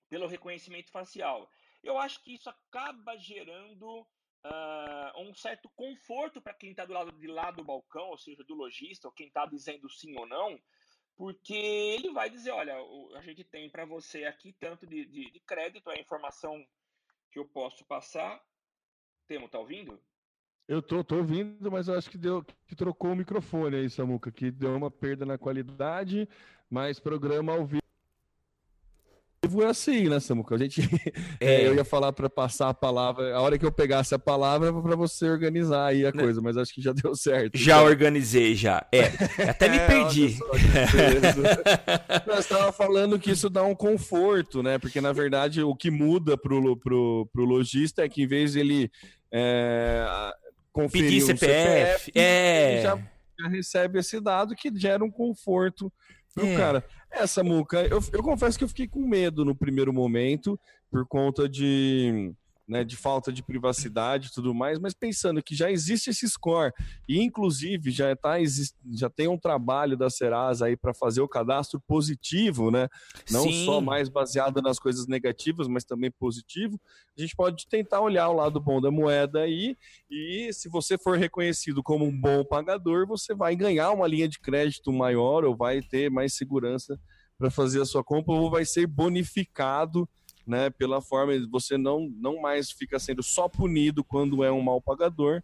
[0.09, 1.49] pelo reconhecimento facial.
[1.83, 4.07] Eu acho que isso acaba gerando
[4.45, 8.43] uh, um certo conforto para quem está do lado de lá do balcão, ou seja,
[8.43, 10.59] do lojista, ou quem está dizendo sim ou não,
[11.15, 12.75] porque ele vai dizer: olha,
[13.15, 16.65] a gente tem para você aqui tanto de, de, de crédito, a informação
[17.31, 18.41] que eu posso passar.
[19.27, 20.01] Temo, tá ouvindo?
[20.67, 24.31] Eu tô, tô ouvindo, mas eu acho que deu que trocou o microfone aí, Samuca,
[24.31, 26.27] que deu uma perda na qualidade,
[26.69, 27.80] mas programa ao vivo
[29.43, 30.53] vivo é assim, né, Samuca?
[30.53, 30.81] A gente,
[31.39, 31.65] é.
[31.65, 34.95] eu ia falar para passar a palavra, a hora que eu pegasse a palavra para
[34.95, 37.57] você organizar aí a coisa, mas acho que já deu certo.
[37.57, 37.87] Já então.
[37.87, 38.85] organizei, já.
[38.91, 39.05] É,
[39.49, 40.37] até me é, perdi.
[40.37, 40.45] Só,
[42.27, 44.77] Nós estava falando que isso dá um conforto, né?
[44.77, 48.59] Porque na verdade o que muda pro, pro, pro lojista é que em vez de
[48.59, 48.91] ele
[49.31, 50.05] é,
[50.71, 52.73] conferir pedir CPF, CPF é...
[52.73, 52.97] ele já,
[53.39, 55.91] já recebe esse dado que gera um conforto
[56.33, 56.55] pro é.
[56.55, 56.85] cara.
[57.09, 61.47] Essa muca, eu, eu confesso que eu fiquei com medo no primeiro momento, por conta
[61.47, 62.33] de
[62.71, 66.71] né, de falta de privacidade e tudo mais, mas pensando que já existe esse score
[67.05, 68.35] e inclusive já tá
[68.93, 72.87] já tem um trabalho da Serasa aí para fazer o cadastro positivo, né?
[73.29, 73.65] Não Sim.
[73.65, 76.79] só mais baseado nas coisas negativas, mas também positivo.
[77.17, 79.75] A gente pode tentar olhar o lado bom da moeda aí
[80.09, 84.39] e se você for reconhecido como um bom pagador, você vai ganhar uma linha de
[84.39, 86.97] crédito maior ou vai ter mais segurança
[87.37, 90.07] para fazer a sua compra ou vai ser bonificado
[90.45, 94.81] né, pela forma você não, não mais fica sendo só punido quando é um mau
[94.81, 95.41] pagador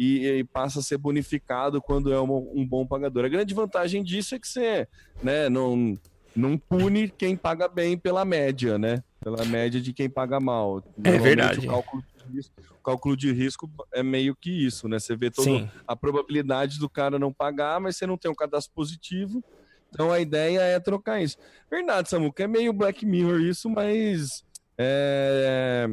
[0.00, 3.24] e, e passa a ser bonificado quando é um, um, bom pagador.
[3.24, 4.88] A grande vantagem disso é que você
[5.22, 5.94] né, não,
[6.34, 9.02] não pune quem paga bem pela média, né?
[9.22, 10.82] Pela média de quem paga mal.
[11.04, 11.66] É verdade.
[11.66, 14.98] O cálculo, risco, o cálculo, de risco, é meio que isso, né?
[14.98, 18.72] Você vê toda a probabilidade do cara não pagar, mas você não tem um cadastro
[18.74, 19.44] positivo,
[19.90, 21.36] então a ideia é trocar isso.
[21.70, 24.44] Verdade, Samuca, é meio Black Mirror isso, mas
[24.78, 25.86] é,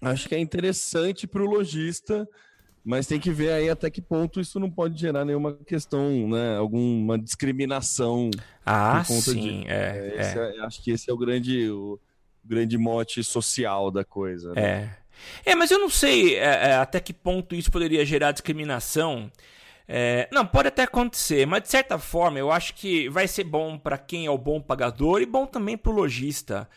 [0.00, 2.28] acho que é interessante para o lojista,
[2.84, 6.56] mas tem que ver aí até que ponto isso não pode gerar nenhuma questão, né?
[6.56, 8.30] Alguma discriminação.
[8.64, 10.64] Ah, sim, de, é, é, é.
[10.64, 11.98] Acho que esse é o grande, o
[12.44, 14.52] grande mote social da coisa.
[14.54, 14.62] Né?
[14.62, 14.98] É.
[15.44, 19.30] É, mas eu não sei é, é, até que ponto isso poderia gerar discriminação.
[19.90, 23.78] É, não, pode até acontecer, mas de certa forma eu acho que vai ser bom
[23.78, 26.68] para quem é o bom pagador e bom também para o lojista.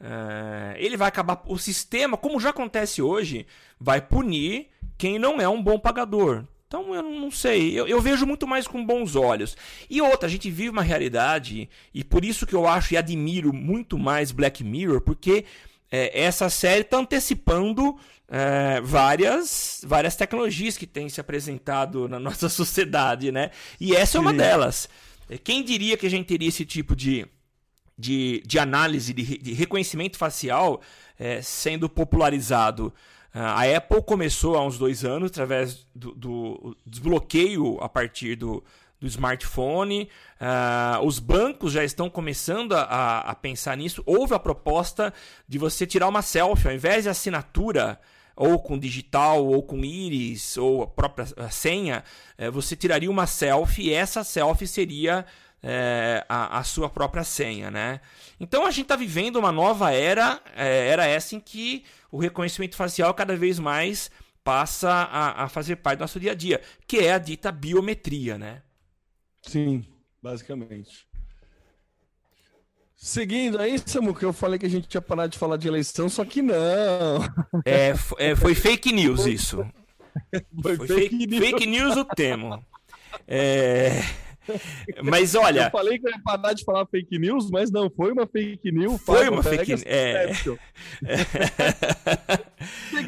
[0.00, 1.42] É, ele vai acabar.
[1.46, 3.46] O sistema, como já acontece hoje,
[3.78, 6.44] vai punir quem não é um bom pagador.
[6.66, 9.56] Então eu não sei, eu, eu, vejo muito mais com bons olhos.
[9.88, 13.54] E outra, a gente vive uma realidade, e por isso que eu acho e admiro
[13.54, 15.46] muito mais Black Mirror, porque
[15.90, 17.96] é, essa série está antecipando
[18.28, 23.50] é, várias, várias tecnologias que têm se apresentado na nossa sociedade, né?
[23.80, 24.88] E essa é uma delas.
[25.44, 27.26] Quem diria que a gente teria esse tipo de,
[27.98, 30.80] de, de análise, de, de reconhecimento facial
[31.18, 32.92] é, sendo popularizado?
[33.32, 38.64] A Apple começou há uns dois anos através do, do desbloqueio a partir do,
[39.00, 40.08] do smartphone.
[40.40, 44.02] Uh, os bancos já estão começando a, a, pensar nisso.
[44.06, 45.12] Houve a proposta
[45.46, 48.00] de você tirar uma selfie, ao invés de assinatura,
[48.36, 52.04] ou com digital, ou com íris, ou a própria senha,
[52.36, 55.26] eh, você tiraria uma selfie e essa selfie seria
[55.60, 58.00] é, a, a, sua própria senha, né?
[58.38, 62.76] Então a gente está vivendo uma nova era, é, era essa em que o reconhecimento
[62.76, 64.10] facial cada vez mais
[64.44, 68.38] passa a, a fazer parte do nosso dia a dia, que é a dita biometria,
[68.38, 68.62] né?
[69.48, 69.84] Sim,
[70.22, 71.06] basicamente.
[72.94, 76.08] Seguindo aí, Samu, que eu falei que a gente tinha parado de falar de eleição,
[76.08, 77.22] só que não.
[77.64, 79.58] É, é foi fake news isso.
[80.60, 81.44] Foi, foi fake, fake, news.
[81.44, 82.60] fake news o tema.
[83.28, 84.02] É...
[85.04, 85.66] Mas olha.
[85.66, 89.00] Eu falei que ia parar de falar fake news, mas não, foi uma fake news.
[89.02, 89.84] Foi uma fake news.
[89.86, 90.32] É.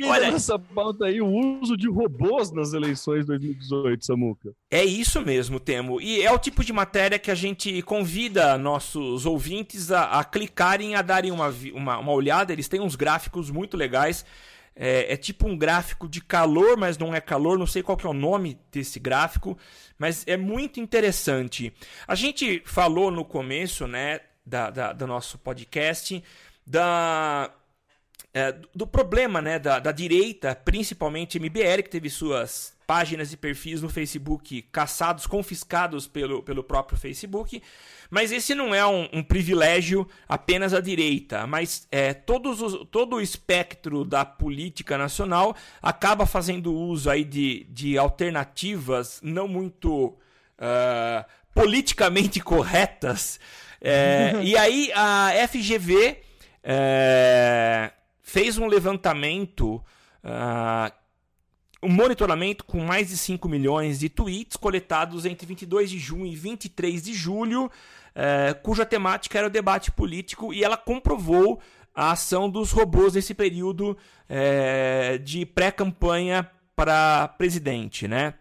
[0.08, 1.26] olha essa pauta aí, o
[1.60, 4.54] uso de robôs nas eleições de 2018, Samuca.
[4.70, 6.00] É isso mesmo, Temo.
[6.00, 10.94] E é o tipo de matéria que a gente convida nossos ouvintes a, a clicarem,
[10.94, 12.52] a darem uma, uma, uma olhada.
[12.52, 14.24] Eles têm uns gráficos muito legais.
[14.74, 18.06] É, é, tipo um gráfico de calor, mas não é calor, não sei qual que
[18.06, 19.58] é o nome desse gráfico,
[19.98, 21.72] mas é muito interessante.
[22.06, 26.22] A gente falou no começo, né, da, da do nosso podcast,
[26.66, 27.52] da,
[28.32, 33.82] é, do problema, né, da, da direita, principalmente MBL, que teve suas páginas e perfis
[33.82, 37.62] no Facebook caçados, confiscados pelo, pelo próprio Facebook.
[38.10, 43.16] Mas esse não é um, um privilégio apenas à direita, mas é, todos os, todo
[43.16, 50.06] o espectro da política nacional acaba fazendo uso aí de, de alternativas não muito
[50.58, 53.38] uh, politicamente corretas.
[53.80, 56.18] É, e aí a FGV
[56.64, 57.92] é,
[58.22, 59.76] fez um levantamento
[60.24, 60.92] uh,
[61.82, 66.36] um monitoramento com mais de 5 milhões de tweets coletados entre 22 de junho e
[66.36, 67.70] 23 de julho,
[68.14, 71.60] é, cuja temática era o debate político, e ela comprovou
[71.94, 73.96] a ação dos robôs nesse período
[74.28, 78.34] é, de pré-campanha para presidente, né?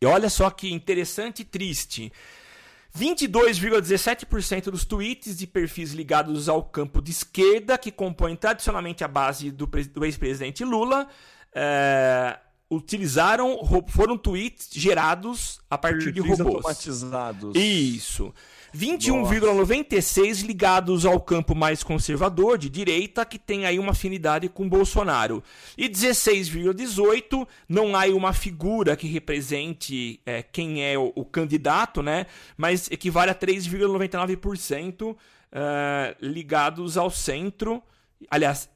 [0.00, 2.10] E olha só que interessante e triste.
[2.96, 9.50] 22,17% dos tweets de perfis ligados ao campo de esquerda, que compõem tradicionalmente a base
[9.50, 11.08] do, do ex-presidente Lula,
[11.54, 12.38] é,
[12.70, 13.58] utilizaram,
[13.88, 16.40] foram tweets gerados a partir de robôs.
[16.40, 17.56] automatizados.
[17.56, 18.32] Isso.
[18.72, 25.42] 21,96 ligados ao campo mais conservador, de direita, que tem aí uma afinidade com Bolsonaro.
[25.76, 32.02] E 16,18 não há aí uma figura que represente é, quem é o, o, candidato,
[32.02, 32.26] né?
[32.56, 35.16] Mas equivale a 3,99%
[35.50, 37.82] é, ligados ao centro.
[38.30, 38.68] Aliás,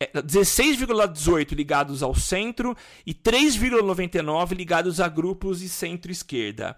[0.00, 6.76] 16,18 ligados ao centro e 3,99 ligados a grupos de centro-esquerda.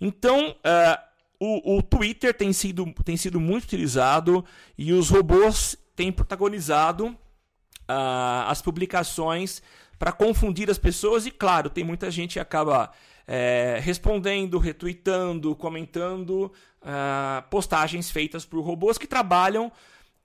[0.00, 4.44] Então, uh, o, o Twitter tem sido, tem sido muito utilizado
[4.76, 9.62] e os robôs têm protagonizado uh, as publicações
[9.98, 11.26] para confundir as pessoas.
[11.26, 12.90] E claro, tem muita gente que acaba
[13.26, 16.52] é, respondendo, retweetando, comentando
[16.82, 19.70] uh, postagens feitas por robôs que trabalham.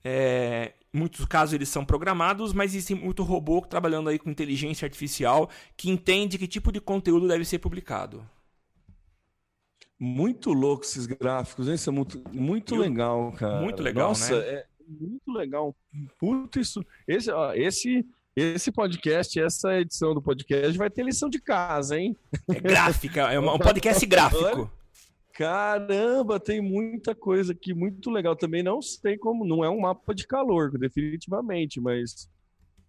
[0.03, 5.49] É, muitos casos eles são programados, mas existe muito robô trabalhando aí com inteligência artificial
[5.75, 8.27] que entende que tipo de conteúdo deve ser publicado.
[9.99, 11.75] Muito louco esses gráficos, hein?
[11.75, 13.61] Isso é muito, muito legal, cara.
[13.61, 14.45] Muito legal, Nossa, né?
[14.45, 15.75] é muito legal.
[16.19, 16.85] Puta, isso.
[17.07, 22.15] Esse, ó, esse, esse podcast, essa edição do podcast vai ter lição de casa, hein?
[22.47, 24.69] É gráfica, é um podcast gráfico.
[25.37, 28.35] Caramba, tem muita coisa aqui, muito legal.
[28.35, 32.27] Também não sei como, não é um mapa de calor, definitivamente, mas.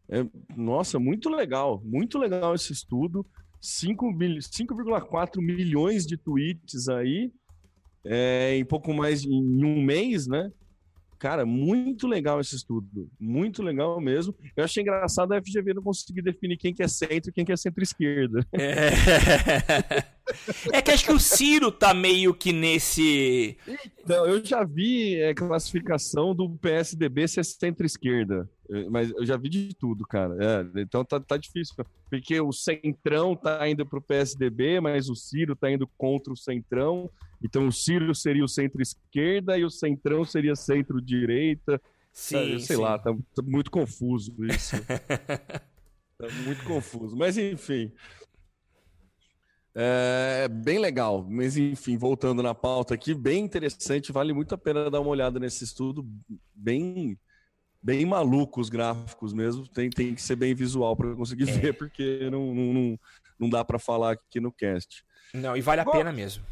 [0.09, 0.25] É,
[0.57, 3.27] nossa, muito legal, muito legal esse estudo.
[3.61, 7.31] 5,4 milhões de tweets aí,
[8.03, 10.51] é, em pouco mais em um mês, né?
[11.19, 13.11] Cara, muito legal esse estudo.
[13.19, 14.35] Muito legal mesmo.
[14.57, 17.53] Eu achei engraçado a FGV não conseguir definir quem que é centro e quem que
[17.53, 18.47] é centro-esquerda.
[18.53, 18.91] É...
[20.73, 23.57] é que acho que o Ciro tá meio que nesse.
[24.05, 28.49] Então, eu já vi é, classificação do PSDB ser centro-esquerda.
[28.91, 30.37] Mas eu já vi de tudo, cara.
[30.39, 31.75] É, então tá, tá difícil.
[32.11, 37.11] Porque o Centrão tá indo pro PSDB, mas o Ciro tá indo contra o Centrão.
[37.43, 41.81] Então o Ciro seria o centro-esquerda e o Centrão seria centro-direita.
[42.13, 42.83] Sim, sei sim.
[42.83, 44.77] lá, tá, tá, muito confuso isso.
[46.19, 47.17] tá muito confuso.
[47.17, 47.93] Mas enfim.
[49.75, 54.91] É bem legal, mas enfim, voltando na pauta aqui, bem interessante, vale muito a pena
[54.91, 56.05] dar uma olhada nesse estudo,
[56.53, 57.17] bem
[57.89, 61.53] bem maluco os gráficos mesmo, tem, tem que ser bem visual para conseguir é.
[61.53, 63.01] ver, porque não, não,
[63.39, 65.03] não dá para falar aqui no cast.
[65.33, 66.45] Não, e vale a Bom, pena mesmo.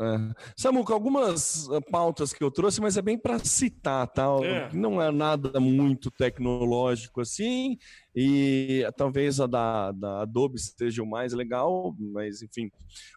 [0.00, 0.34] É.
[0.56, 4.26] Samuca, algumas ah, pautas que eu trouxe, mas é bem para citar, tá?
[4.42, 4.68] É.
[4.72, 7.78] Não é nada muito tecnológico assim,
[8.14, 12.70] e talvez a da, da Adobe esteja o mais legal, mas enfim.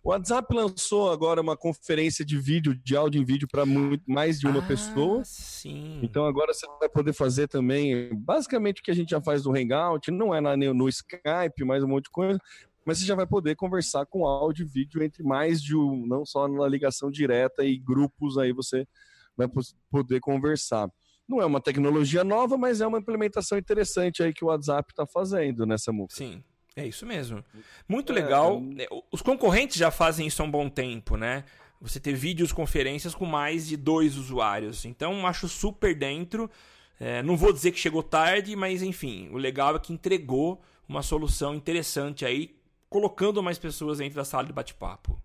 [0.04, 3.64] O WhatsApp lançou agora uma conferência de vídeo, de áudio em vídeo para
[4.08, 5.24] mais de uma ah, pessoa.
[5.26, 6.00] Sim.
[6.04, 9.56] Então agora você vai poder fazer também, basicamente o que a gente já faz no
[9.56, 12.40] Hangout, não é na, no Skype, mais um monte de coisa,
[12.88, 16.26] mas você já vai poder conversar com áudio e vídeo entre mais de um, não
[16.26, 18.88] só na ligação direta e grupos aí você
[19.36, 19.46] vai
[19.92, 20.90] poder conversar.
[21.28, 25.06] Não é uma tecnologia nova, mas é uma implementação interessante aí que o WhatsApp está
[25.06, 26.16] fazendo nessa música.
[26.16, 26.42] Sim,
[26.78, 27.44] é isso mesmo.
[27.90, 28.64] Muito é, legal.
[28.78, 28.88] É...
[29.12, 31.44] Os concorrentes já fazem isso há um bom tempo, né?
[31.82, 34.86] Você ter vídeos conferências com mais de dois usuários.
[34.86, 36.50] Então, acho super dentro.
[37.02, 41.04] É, não vou dizer que chegou tarde, mas enfim, o legal é que entregou uma
[41.04, 42.57] solução interessante aí
[42.90, 45.22] colocando mais pessoas dentro da sala de bate-papo.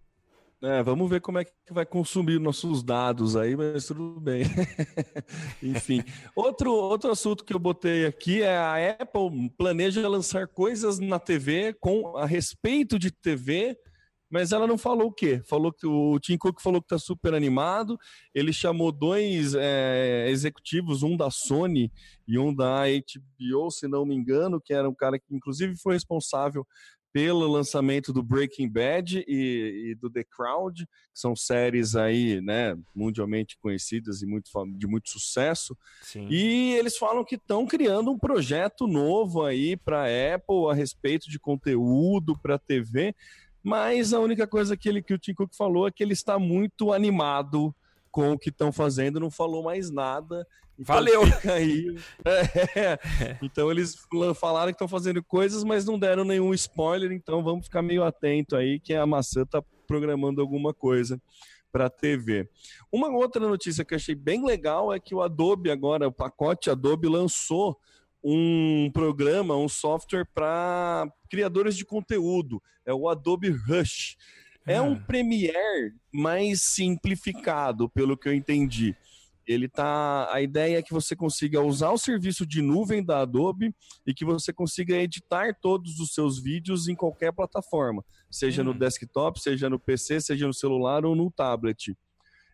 [0.64, 4.44] É, vamos ver como é que vai consumir nossos dados aí, mas tudo bem.
[5.60, 6.04] Enfim,
[6.36, 11.74] outro, outro assunto que eu botei aqui é a Apple planeja lançar coisas na TV
[11.80, 13.76] com a respeito de TV,
[14.30, 15.42] mas ela não falou o quê?
[15.44, 17.98] Falou que o Tim Cook falou que está super animado.
[18.32, 21.92] Ele chamou dois é, executivos, um da Sony
[22.26, 25.94] e um da HBO, se não me engano, que era um cara que inclusive foi
[25.94, 26.64] responsável
[27.12, 32.76] pelo lançamento do Breaking Bad e, e, do The Crowd, que são séries aí, né,
[32.94, 35.76] mundialmente conhecidas e muito, de muito sucesso.
[36.00, 36.26] Sim.
[36.30, 41.38] E eles falam que estão criando um projeto novo aí para Apple a respeito de
[41.38, 43.14] conteúdo para TV.
[43.62, 46.38] Mas a única coisa que, ele, que o Tim Cook falou é que ele está
[46.38, 47.74] muito animado
[48.10, 50.46] com o que estão fazendo, não falou mais nada.
[50.78, 51.22] Então Valeu!
[51.52, 53.96] Aí, é, então eles
[54.34, 58.56] falaram que estão fazendo coisas, mas não deram nenhum spoiler, então vamos ficar meio atento
[58.56, 61.20] aí que a maçã está programando alguma coisa
[61.70, 62.48] para a TV.
[62.90, 66.70] Uma outra notícia que eu achei bem legal é que o Adobe agora, o pacote
[66.70, 67.78] Adobe lançou
[68.22, 74.16] um programa, um software para criadores de conteúdo, é o Adobe Rush.
[74.64, 75.04] É um ah.
[75.06, 78.94] Premiere mais simplificado, pelo que eu entendi.
[79.52, 80.28] Ele tá.
[80.32, 83.74] A ideia é que você consiga usar o serviço de nuvem da Adobe
[84.06, 88.66] e que você consiga editar todos os seus vídeos em qualquer plataforma, seja hum.
[88.66, 91.96] no desktop, seja no PC, seja no celular ou no tablet.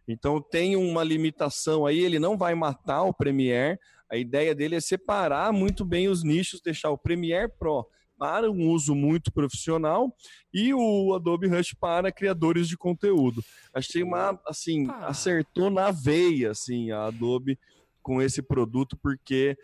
[0.06, 3.78] Então tem uma limitação aí, ele não vai matar o Premiere.
[4.10, 7.86] A ideia dele é separar muito bem os nichos, deixar o Premiere Pro
[8.18, 10.14] para um uso muito profissional
[10.52, 13.42] e o Adobe Rush para criadores de conteúdo.
[13.72, 15.06] Achei uma, assim, ah.
[15.06, 17.58] acertou na veia, assim, a Adobe
[18.02, 19.56] com esse produto, porque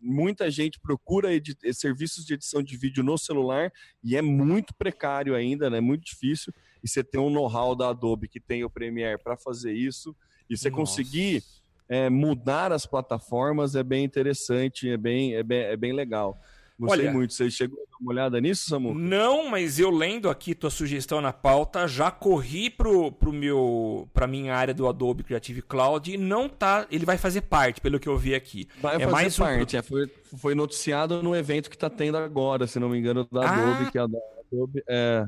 [0.00, 1.28] muita gente procura
[1.72, 5.80] serviços de edição de vídeo no celular e é muito precário ainda, né?
[5.80, 6.52] Muito difícil.
[6.82, 10.16] E você tem um know-how da Adobe que tem o Premiere para fazer isso
[10.48, 10.80] e você Nossa.
[10.80, 11.42] conseguir
[11.88, 16.38] é, mudar as plataformas é bem interessante, é bem, é bem, é bem legal.
[16.78, 17.34] Gostei Olha, muito.
[17.34, 18.94] Você chegou a dar uma olhada nisso, Samu?
[18.94, 24.28] Não, mas eu lendo aqui tua sugestão na pauta, já corri pro, pro meu para
[24.28, 28.08] minha área do Adobe Creative Cloud e não tá, ele vai fazer parte, pelo que
[28.08, 28.68] eu vi aqui.
[28.80, 29.78] Vai é fazer mais parte, um...
[29.80, 33.42] é, foi, foi noticiado no evento que tá tendo agora, se não me engano, da
[33.42, 33.54] ah.
[33.54, 35.26] Adobe, que é a Adobe, é,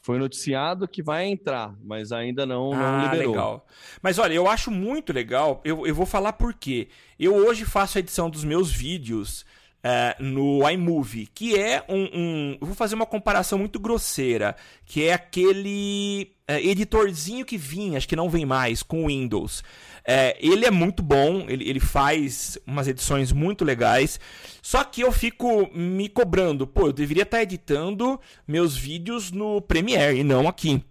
[0.00, 3.32] foi noticiado que vai entrar, mas ainda não, não ah, liberou.
[3.32, 3.66] legal.
[4.00, 6.88] Mas olha, eu acho muito legal, eu, eu vou falar por quê.
[7.20, 9.44] Eu hoje faço a edição dos meus vídeos
[9.78, 15.12] Uh, no iMovie, que é um, um, vou fazer uma comparação muito grosseira, que é
[15.12, 19.60] aquele uh, editorzinho que vinha, acho que não vem mais, com Windows.
[19.60, 24.18] Uh, ele é muito bom, ele, ele faz umas edições muito legais,
[24.60, 30.18] só que eu fico me cobrando, pô, eu deveria estar editando meus vídeos no Premiere
[30.18, 30.82] e não aqui.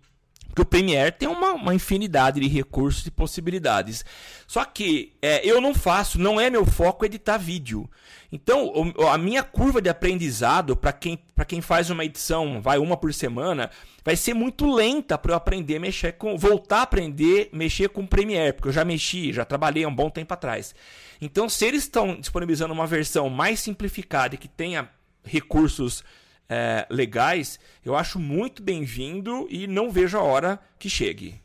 [0.48, 4.04] Porque o Premiere tem uma, uma infinidade de recursos e possibilidades.
[4.48, 7.90] Só que é, eu não faço, não é meu foco editar vídeo.
[8.32, 8.74] Então,
[9.10, 13.70] a minha curva de aprendizado para quem, quem faz uma edição, vai uma por semana,
[14.04, 16.38] vai ser muito lenta para eu aprender a mexer com.
[16.38, 19.96] voltar a aprender mexer com o Premiere, porque eu já mexi, já trabalhei há um
[19.96, 20.76] bom tempo atrás.
[21.22, 24.90] Então, se eles estão disponibilizando uma versão mais simplificada e que tenha
[25.24, 26.04] recursos
[26.50, 31.42] é, legais, eu acho muito bem-vindo e não vejo a hora que chegue.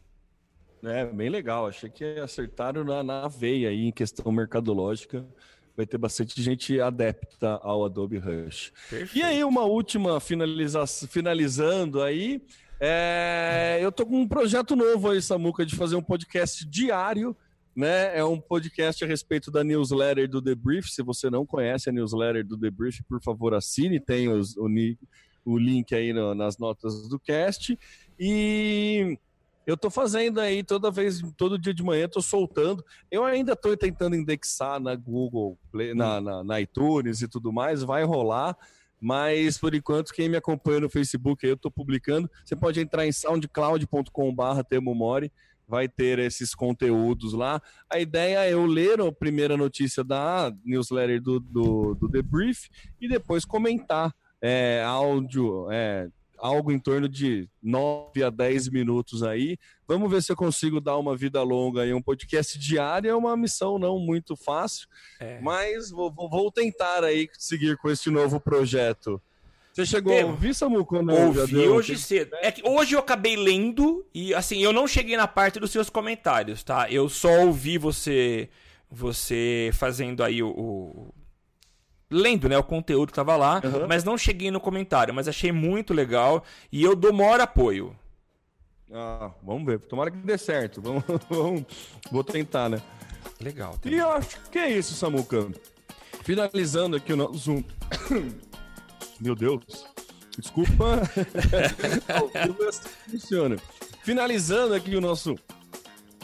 [0.85, 1.67] É, bem legal.
[1.67, 5.25] Achei que acertaram na, na veia aí em questão mercadológica.
[5.77, 8.73] Vai ter bastante gente adepta ao Adobe Rush.
[8.91, 9.17] Perfeito.
[9.17, 12.43] E aí, uma última finalização, finalizando aí.
[12.79, 17.35] É, eu tô com um projeto novo aí, Samuca, de fazer um podcast diário
[17.75, 18.17] né?
[18.17, 20.91] É um podcast a respeito da newsletter do The Brief.
[20.91, 23.99] Se você não conhece a newsletter do The Brief, por favor, assine.
[23.99, 24.69] Tem os, o,
[25.45, 27.79] o, link aí no, nas notas do cast.
[28.19, 29.19] E
[29.67, 32.85] eu tô fazendo aí toda vez, todo dia de manhã, tô soltando.
[33.11, 35.59] Eu ainda tô tentando indexar na Google,
[35.95, 37.83] na, na, na iTunes e tudo mais.
[37.83, 38.57] Vai rolar.
[39.01, 42.31] Mas por enquanto, quem me acompanha no Facebook, eu tô publicando.
[42.45, 45.33] Você pode entrar em soundcloud.com/barra Mori
[45.73, 47.59] vai ter esses conteúdos lá.
[47.89, 52.69] A ideia é eu ler a primeira notícia da newsletter do, do, do The Brief
[53.01, 59.57] e depois comentar é, áudio, é, algo em torno de 9 a 10 minutos aí.
[59.89, 61.95] Vamos ver se eu consigo dar uma vida longa aí.
[61.95, 64.87] Um podcast diário é uma missão não muito fácil,
[65.19, 65.41] é.
[65.41, 69.23] mas vou, vou tentar aí seguir com esse novo projeto.
[69.73, 72.37] Você chegou a ouvir, Samu, quando ouvi hoje cedo.
[72.43, 75.89] É que hoje eu acabei lendo e, assim, eu não cheguei na parte dos seus
[75.89, 76.91] comentários, tá?
[76.91, 78.51] Eu só ouvi você
[78.91, 81.15] você fazendo aí o, o...
[82.11, 83.89] lendo, né, o conteúdo que tava lá, uhum.
[83.89, 87.97] mas não cheguei no comentário, mas achei muito legal e eu dou maior apoio.
[88.93, 89.79] Ah, vamos ver.
[89.81, 90.83] Tomara que dê certo.
[90.85, 91.65] Vamos, vamos...
[92.11, 92.83] vou tentar, né?
[93.41, 93.79] Legal.
[93.87, 95.49] E eu acho que é isso, Samuca.
[96.23, 97.65] Finalizando aqui o nosso
[99.23, 99.87] meu Deus.
[100.39, 101.03] Desculpa.
[103.09, 103.57] funciona.
[104.03, 105.39] Finalizando aqui o nosso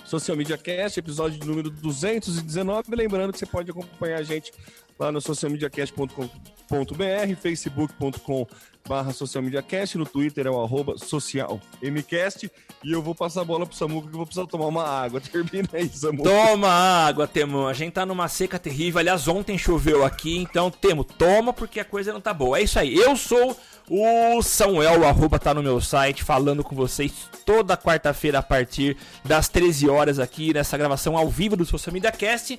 [0.04, 2.96] Social Media Cast, episódio número 219.
[2.96, 4.52] Lembrando que você pode acompanhar a gente
[4.98, 8.46] lá no socialmediacast.com.br, facebook.com
[8.88, 12.50] barra socialmediacast, no Twitter é o arroba socialmcast,
[12.82, 15.20] e eu vou passar a bola pro Samuca que eu vou precisar tomar uma água.
[15.22, 16.28] Termina aí, Samuca.
[16.28, 17.66] Toma água, Temo.
[17.66, 18.98] A gente tá numa seca terrível.
[18.98, 22.58] Aliás, ontem choveu aqui, então, Temo, toma porque a coisa não tá boa.
[22.58, 22.96] É isso aí.
[22.96, 23.56] Eu sou
[23.90, 27.12] o Samuel, o arroba tá no meu site, falando com vocês
[27.44, 32.12] toda quarta-feira a partir das 13 horas aqui nessa gravação ao vivo do Social Media
[32.12, 32.58] Cast.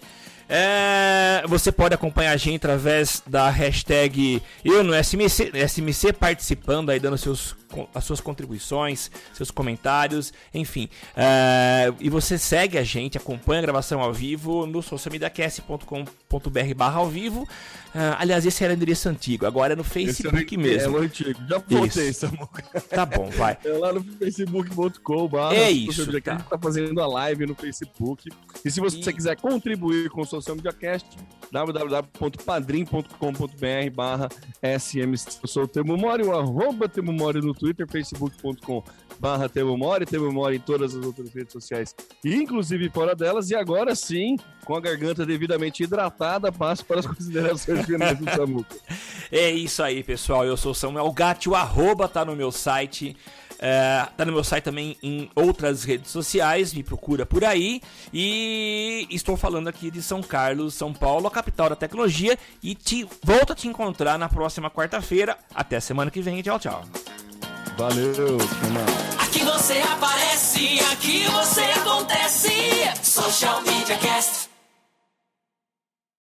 [0.52, 7.00] É, você pode acompanhar a gente através da hashtag eu no SMC, SMC participando aí,
[7.00, 7.56] dando seus
[7.94, 10.90] as suas contribuições, seus comentários, enfim.
[11.16, 17.10] Uh, e você segue a gente, acompanha a gravação ao vivo no socialmediacast.com.br barra ao
[17.10, 17.48] vivo.
[17.90, 20.98] Uh, aliás, esse era o endereço antigo, agora é no Facebook é, mesmo.
[20.98, 22.64] É o antigo, já voltei, Samuca.
[22.82, 23.58] Tá bom, vai.
[23.66, 26.06] É lá no facebook.com barra É isso.
[26.22, 26.34] Tá.
[26.34, 28.30] A gente tá fazendo a live no Facebook.
[28.64, 29.14] E se você e...
[29.14, 31.18] quiser contribuir com o Social Media Cast,
[31.52, 34.30] www.padrim.com.br barra
[34.62, 35.14] SM.
[35.42, 35.68] Eu sou o
[36.34, 38.84] arroba Temo Mori no Twitter, facebook.com
[39.20, 40.06] barra Mori
[40.56, 41.94] em todas as outras redes sociais,
[42.24, 43.50] inclusive fora delas.
[43.50, 48.76] E agora sim, com a garganta devidamente hidratada, passo para as considerações finais do Samuca.
[49.32, 50.46] É isso aí, pessoal.
[50.46, 53.16] Eu sou Samuel Gatti, o arroba tá no meu site.
[53.62, 57.82] É, tá no meu site também em outras redes sociais, me procura por aí.
[58.14, 62.38] E estou falando aqui de São Carlos, São Paulo, a capital da tecnologia.
[62.64, 65.38] E te, volto a te encontrar na próxima quarta-feira.
[65.54, 66.42] Até semana que vem.
[66.42, 66.86] Tchau, tchau.
[67.80, 68.38] Valeu,
[69.24, 72.52] Aqui você aparece, aqui você acontece.
[73.02, 74.39] Social Media Cast.